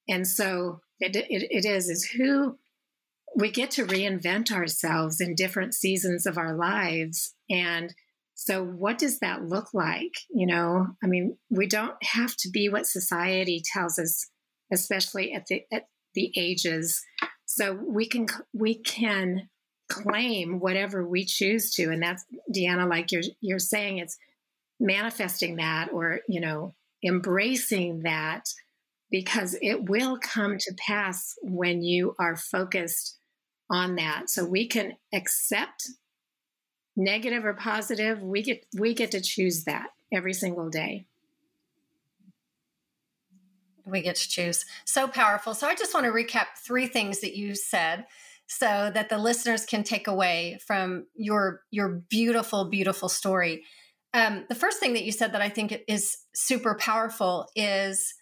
And 0.07 0.27
so 0.27 0.81
it, 0.99 1.15
it, 1.15 1.25
it 1.29 1.65
is 1.65 1.89
is 1.89 2.05
who 2.05 2.57
we 3.35 3.51
get 3.51 3.71
to 3.71 3.85
reinvent 3.85 4.51
ourselves 4.51 5.21
in 5.21 5.35
different 5.35 5.73
seasons 5.73 6.25
of 6.25 6.37
our 6.37 6.55
lives. 6.55 7.35
And 7.49 7.93
so 8.41 8.63
what 8.63 8.97
does 8.97 9.19
that 9.19 9.43
look 9.43 9.73
like 9.73 10.13
you 10.29 10.47
know 10.47 10.87
i 11.03 11.07
mean 11.07 11.37
we 11.49 11.67
don't 11.67 12.01
have 12.03 12.35
to 12.35 12.49
be 12.49 12.69
what 12.69 12.87
society 12.87 13.61
tells 13.73 13.99
us 13.99 14.29
especially 14.71 15.33
at 15.33 15.47
the 15.47 15.63
at 15.71 15.87
the 16.13 16.31
ages. 16.35 17.03
So 17.45 17.73
we 17.73 18.07
can 18.07 18.27
we 18.53 18.75
can 18.75 19.49
claim 19.89 20.59
whatever 20.59 21.07
we 21.07 21.25
choose 21.25 21.71
to, 21.75 21.89
and 21.89 22.01
that's 22.01 22.23
Deanna, 22.53 22.89
like 22.89 23.11
you're 23.11 23.23
you're 23.41 23.59
saying, 23.59 23.97
it's 23.97 24.17
manifesting 24.79 25.57
that 25.57 25.89
or 25.91 26.21
you 26.27 26.39
know 26.39 26.75
embracing 27.03 28.01
that 28.01 28.45
because 29.11 29.57
it 29.61 29.89
will 29.89 30.17
come 30.19 30.57
to 30.59 30.75
pass 30.77 31.33
when 31.41 31.81
you 31.81 32.15
are 32.19 32.35
focused 32.35 33.17
on 33.71 33.95
that. 33.95 34.29
So 34.29 34.45
we 34.45 34.67
can 34.67 34.93
accept 35.13 35.89
negative 36.99 37.45
or 37.45 37.53
positive. 37.53 38.21
We 38.21 38.43
get 38.43 38.65
we 38.77 38.93
get 38.93 39.11
to 39.11 39.21
choose 39.21 39.63
that 39.63 39.89
every 40.11 40.33
single 40.33 40.69
day 40.69 41.07
we 43.89 44.01
get 44.01 44.15
to 44.15 44.29
choose. 44.29 44.65
So 44.85 45.07
powerful. 45.07 45.53
So 45.53 45.67
I 45.67 45.75
just 45.75 45.93
want 45.93 46.05
to 46.05 46.11
recap 46.11 46.47
three 46.57 46.87
things 46.87 47.21
that 47.21 47.35
you 47.35 47.55
said 47.55 48.05
so 48.47 48.91
that 48.93 49.09
the 49.09 49.17
listeners 49.17 49.65
can 49.65 49.83
take 49.83 50.07
away 50.07 50.59
from 50.65 51.05
your 51.15 51.61
your 51.71 52.03
beautiful 52.09 52.65
beautiful 52.65 53.09
story. 53.09 53.63
Um, 54.13 54.45
the 54.49 54.55
first 54.55 54.79
thing 54.79 54.93
that 54.93 55.03
you 55.03 55.11
said 55.11 55.33
that 55.33 55.41
I 55.41 55.49
think 55.49 55.83
is 55.87 56.17
super 56.33 56.75
powerful 56.75 57.47
is 57.55 58.15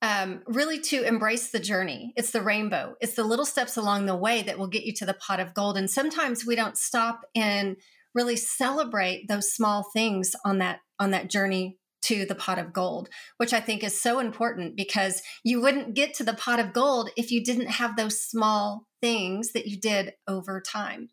um, 0.00 0.42
really 0.46 0.80
to 0.80 1.02
embrace 1.02 1.50
the 1.50 1.60
journey. 1.60 2.12
It's 2.16 2.30
the 2.30 2.42
rainbow. 2.42 2.94
It's 3.00 3.14
the 3.14 3.24
little 3.24 3.44
steps 3.44 3.76
along 3.76 4.06
the 4.06 4.16
way 4.16 4.42
that 4.42 4.58
will 4.58 4.68
get 4.68 4.84
you 4.84 4.92
to 4.94 5.06
the 5.06 5.14
pot 5.14 5.40
of 5.40 5.54
gold. 5.54 5.76
And 5.76 5.90
sometimes 5.90 6.46
we 6.46 6.56
don't 6.56 6.76
stop 6.76 7.22
and 7.34 7.76
really 8.14 8.36
celebrate 8.36 9.28
those 9.28 9.52
small 9.52 9.84
things 9.92 10.32
on 10.44 10.58
that 10.58 10.80
on 10.98 11.10
that 11.10 11.30
journey 11.30 11.78
to 12.02 12.26
the 12.26 12.34
pot 12.34 12.58
of 12.58 12.72
gold, 12.72 13.08
which 13.36 13.52
I 13.52 13.60
think 13.60 13.84
is 13.84 14.00
so 14.00 14.18
important 14.18 14.76
because 14.76 15.22
you 15.44 15.60
wouldn't 15.60 15.94
get 15.94 16.14
to 16.14 16.24
the 16.24 16.34
pot 16.34 16.58
of 16.58 16.72
gold 16.72 17.10
if 17.16 17.30
you 17.30 17.44
didn't 17.44 17.68
have 17.68 17.96
those 17.96 18.20
small 18.20 18.86
things 19.00 19.52
that 19.52 19.66
you 19.66 19.78
did 19.78 20.12
over 20.26 20.60
time. 20.60 21.10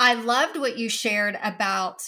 I 0.00 0.14
loved 0.14 0.56
what 0.56 0.78
you 0.78 0.88
shared 0.88 1.38
about 1.42 2.02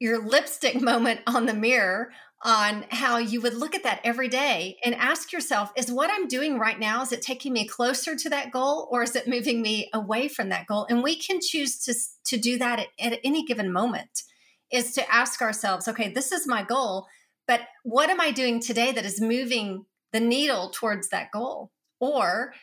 your 0.00 0.24
lipstick 0.24 0.80
moment 0.80 1.20
on 1.26 1.46
the 1.46 1.54
mirror 1.54 2.10
on 2.42 2.86
how 2.88 3.18
you 3.18 3.40
would 3.40 3.54
look 3.54 3.74
at 3.74 3.82
that 3.82 4.00
every 4.02 4.28
day 4.28 4.78
and 4.82 4.94
ask 4.94 5.30
yourself 5.30 5.70
is 5.76 5.92
what 5.92 6.10
i'm 6.10 6.26
doing 6.26 6.58
right 6.58 6.80
now 6.80 7.02
is 7.02 7.12
it 7.12 7.20
taking 7.20 7.52
me 7.52 7.66
closer 7.66 8.16
to 8.16 8.30
that 8.30 8.50
goal 8.50 8.88
or 8.90 9.02
is 9.02 9.14
it 9.14 9.28
moving 9.28 9.60
me 9.60 9.90
away 9.92 10.26
from 10.26 10.48
that 10.48 10.66
goal 10.66 10.86
and 10.88 11.02
we 11.02 11.14
can 11.14 11.38
choose 11.40 11.78
to 11.78 11.92
to 12.24 12.40
do 12.40 12.56
that 12.56 12.78
at, 12.78 12.86
at 12.98 13.20
any 13.22 13.44
given 13.44 13.70
moment 13.70 14.22
is 14.70 14.92
to 14.94 15.12
ask 15.12 15.42
ourselves, 15.42 15.88
okay, 15.88 16.12
this 16.12 16.32
is 16.32 16.46
my 16.46 16.62
goal, 16.62 17.06
but 17.46 17.62
what 17.82 18.10
am 18.10 18.20
I 18.20 18.30
doing 18.30 18.60
today 18.60 18.92
that 18.92 19.04
is 19.04 19.20
moving 19.20 19.86
the 20.12 20.20
needle 20.20 20.70
towards 20.70 21.08
that 21.08 21.30
goal? 21.32 21.72
Or 21.98 22.54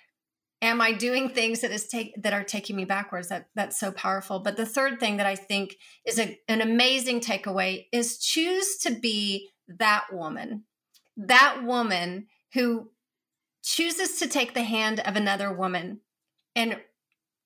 am 0.62 0.82
I 0.82 0.94
doing 0.94 1.30
things 1.30 1.62
that 1.62 1.72
is 1.72 1.88
take 1.88 2.14
that 2.22 2.34
are 2.34 2.44
taking 2.44 2.76
me 2.76 2.86
backwards? 2.86 3.28
That 3.28 3.48
that's 3.56 3.80
so 3.80 3.92
powerful. 3.92 4.40
But 4.40 4.58
the 4.58 4.66
third 4.66 5.00
thing 5.00 5.18
that 5.18 5.26
I 5.26 5.36
think 5.36 5.76
is 6.06 6.18
a, 6.18 6.40
an 6.48 6.62
amazing 6.62 7.20
takeaway 7.20 7.86
is 7.92 8.18
choose 8.18 8.78
to 8.78 8.92
be 8.92 9.50
that 9.68 10.08
woman, 10.12 10.64
that 11.16 11.64
woman 11.64 12.28
who 12.54 12.90
chooses 13.64 14.20
to 14.20 14.28
take 14.28 14.54
the 14.54 14.64
hand 14.64 15.00
of 15.02 15.16
another 15.16 15.52
woman 15.52 16.02
and 16.56 16.80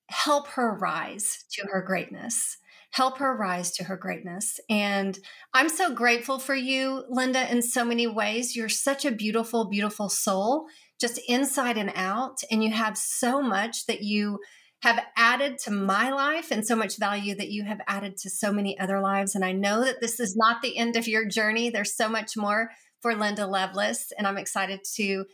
help 0.08 0.48
her 0.48 0.74
rise 0.74 1.44
to 1.50 1.66
her 1.68 1.82
greatness 1.82 2.58
help 2.92 3.18
her 3.18 3.34
rise 3.34 3.72
to 3.72 3.84
her 3.84 3.96
greatness. 3.96 4.60
And 4.70 5.18
I'm 5.52 5.68
so 5.68 5.94
grateful 5.94 6.38
for 6.38 6.54
you, 6.54 7.04
Linda, 7.08 7.50
in 7.50 7.62
so 7.62 7.84
many 7.84 8.06
ways. 8.06 8.54
You're 8.54 8.68
such 8.68 9.04
a 9.04 9.10
beautiful, 9.10 9.64
beautiful 9.64 10.08
soul, 10.08 10.66
just 11.00 11.18
inside 11.26 11.78
and 11.78 11.90
out. 11.94 12.42
And 12.50 12.62
you 12.62 12.70
have 12.70 12.96
so 12.96 13.42
much 13.42 13.86
that 13.86 14.02
you 14.02 14.40
have 14.82 15.04
added 15.16 15.58
to 15.58 15.70
my 15.70 16.10
life 16.10 16.50
and 16.50 16.66
so 16.66 16.74
much 16.74 16.98
value 16.98 17.34
that 17.36 17.50
you 17.50 17.64
have 17.64 17.80
added 17.86 18.16
to 18.16 18.28
so 18.28 18.52
many 18.52 18.78
other 18.78 19.00
lives. 19.00 19.34
And 19.34 19.44
I 19.44 19.52
know 19.52 19.84
that 19.84 20.00
this 20.00 20.18
is 20.18 20.36
not 20.36 20.60
the 20.60 20.76
end 20.76 20.96
of 20.96 21.06
your 21.06 21.24
journey. 21.24 21.70
There's 21.70 21.94
so 21.94 22.08
much 22.08 22.36
more 22.36 22.70
for 23.00 23.14
Linda 23.14 23.46
Loveless, 23.46 24.12
and 24.16 24.26
I'm 24.26 24.38
excited 24.38 24.80
to 24.94 25.24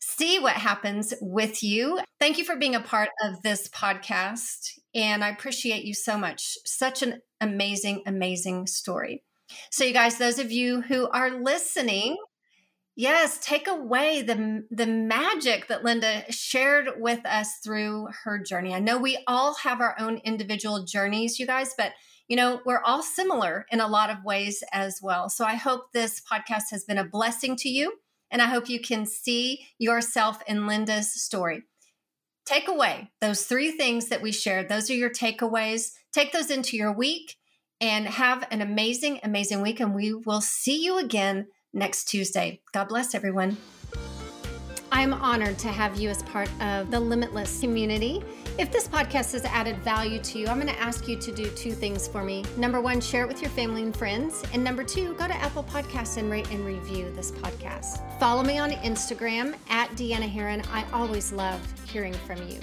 see 0.00 0.38
what 0.38 0.54
happens 0.54 1.12
with 1.20 1.62
you. 1.62 2.00
Thank 2.20 2.38
you 2.38 2.44
for 2.44 2.56
being 2.56 2.74
a 2.74 2.80
part 2.80 3.10
of 3.22 3.42
this 3.42 3.68
podcast. 3.68 4.70
And 4.94 5.24
I 5.24 5.30
appreciate 5.30 5.84
you 5.84 5.94
so 5.94 6.16
much. 6.16 6.56
Such 6.64 7.02
an 7.02 7.20
amazing, 7.40 8.02
amazing 8.06 8.66
story. 8.66 9.22
So, 9.70 9.84
you 9.84 9.92
guys, 9.92 10.18
those 10.18 10.38
of 10.38 10.50
you 10.52 10.82
who 10.82 11.08
are 11.10 11.42
listening, 11.42 12.16
yes, 12.96 13.38
take 13.38 13.68
away 13.68 14.22
the, 14.22 14.64
the 14.70 14.86
magic 14.86 15.68
that 15.68 15.84
Linda 15.84 16.24
shared 16.32 16.88
with 16.96 17.24
us 17.26 17.58
through 17.62 18.08
her 18.24 18.38
journey. 18.38 18.74
I 18.74 18.80
know 18.80 18.98
we 18.98 19.22
all 19.26 19.54
have 19.56 19.80
our 19.80 19.94
own 20.00 20.16
individual 20.24 20.84
journeys, 20.84 21.38
you 21.38 21.46
guys, 21.46 21.74
but 21.76 21.92
you 22.28 22.36
know, 22.36 22.60
we're 22.66 22.82
all 22.82 23.02
similar 23.02 23.66
in 23.70 23.78
a 23.80 23.86
lot 23.86 24.10
of 24.10 24.24
ways 24.24 24.64
as 24.72 24.98
well. 25.00 25.28
So 25.28 25.44
I 25.44 25.54
hope 25.54 25.92
this 25.92 26.20
podcast 26.20 26.64
has 26.72 26.82
been 26.82 26.98
a 26.98 27.04
blessing 27.04 27.54
to 27.56 27.68
you. 27.68 27.92
And 28.32 28.42
I 28.42 28.46
hope 28.46 28.68
you 28.68 28.80
can 28.80 29.06
see 29.06 29.68
yourself 29.78 30.42
in 30.48 30.66
Linda's 30.66 31.12
story. 31.12 31.62
Take 32.44 32.66
away 32.66 33.12
those 33.20 33.44
three 33.44 33.70
things 33.70 34.08
that 34.08 34.22
we 34.22 34.32
shared. 34.32 34.68
Those 34.68 34.90
are 34.90 34.94
your 34.94 35.10
takeaways. 35.10 35.92
Take 36.12 36.32
those 36.32 36.50
into 36.50 36.76
your 36.76 36.92
week 36.92 37.36
and 37.80 38.08
have 38.08 38.44
an 38.50 38.60
amazing, 38.60 39.20
amazing 39.22 39.62
week. 39.62 39.78
And 39.78 39.94
we 39.94 40.12
will 40.12 40.40
see 40.40 40.84
you 40.84 40.98
again 40.98 41.46
next 41.76 42.06
Tuesday. 42.06 42.60
God 42.72 42.88
bless 42.88 43.14
everyone. 43.14 43.56
I'm 44.90 45.12
honored 45.12 45.58
to 45.58 45.68
have 45.68 45.98
you 46.00 46.08
as 46.08 46.22
part 46.22 46.48
of 46.60 46.90
the 46.90 46.98
Limitless 46.98 47.60
community. 47.60 48.22
If 48.58 48.72
this 48.72 48.88
podcast 48.88 49.32
has 49.32 49.44
added 49.44 49.76
value 49.78 50.18
to 50.20 50.38
you, 50.38 50.46
I'm 50.46 50.58
going 50.58 50.72
to 50.72 50.80
ask 50.80 51.06
you 51.06 51.16
to 51.16 51.30
do 51.30 51.50
two 51.50 51.72
things 51.72 52.08
for 52.08 52.24
me. 52.24 52.42
Number 52.56 52.80
one, 52.80 53.02
share 53.02 53.22
it 53.22 53.28
with 53.28 53.42
your 53.42 53.50
family 53.50 53.82
and 53.82 53.94
friends. 53.94 54.42
And 54.54 54.64
number 54.64 54.82
two, 54.82 55.12
go 55.14 55.26
to 55.26 55.34
Apple 55.34 55.64
Podcasts 55.64 56.16
and 56.16 56.30
rate 56.30 56.50
and 56.50 56.64
review 56.64 57.12
this 57.14 57.30
podcast. 57.32 58.00
Follow 58.18 58.42
me 58.42 58.56
on 58.58 58.70
Instagram 58.70 59.54
at 59.68 59.90
Deanna 59.90 60.32
Herrin. 60.32 60.66
I 60.72 60.86
always 60.92 61.32
love 61.32 61.60
hearing 61.86 62.14
from 62.14 62.38
you. 62.48 62.58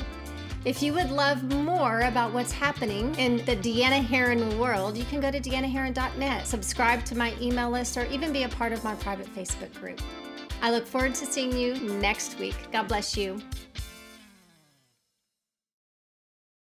If 0.66 0.82
you 0.82 0.94
would 0.94 1.12
love 1.12 1.44
more 1.44 2.00
about 2.02 2.32
what's 2.32 2.54
happening 2.54 3.14
in 3.16 3.44
the 3.46 3.58
Deanna 3.58 4.02
Herrin 4.02 4.58
world, 4.58 4.96
you 4.96 5.04
can 5.04 5.20
go 5.20 5.30
to 5.30 5.42
deannaherrin.net, 5.42 6.48
subscribe 6.48 7.04
to 7.04 7.18
my 7.18 7.34
email 7.42 7.70
list, 7.70 7.98
or 7.98 8.06
even 8.06 8.32
be 8.32 8.44
a 8.44 8.50
part 8.50 8.72
of 8.72 8.82
my 8.82 8.96
private 8.96 9.28
Facebook 9.36 9.78
group. 9.82 10.02
I 10.62 10.72
look 10.72 10.88
forward 10.88 11.16
to 11.16 11.26
seeing 11.26 11.52
you 11.52 11.76
next 12.00 12.40
week. 12.40 12.56
God 12.72 12.88
bless 12.88 13.18
you. 13.18 13.42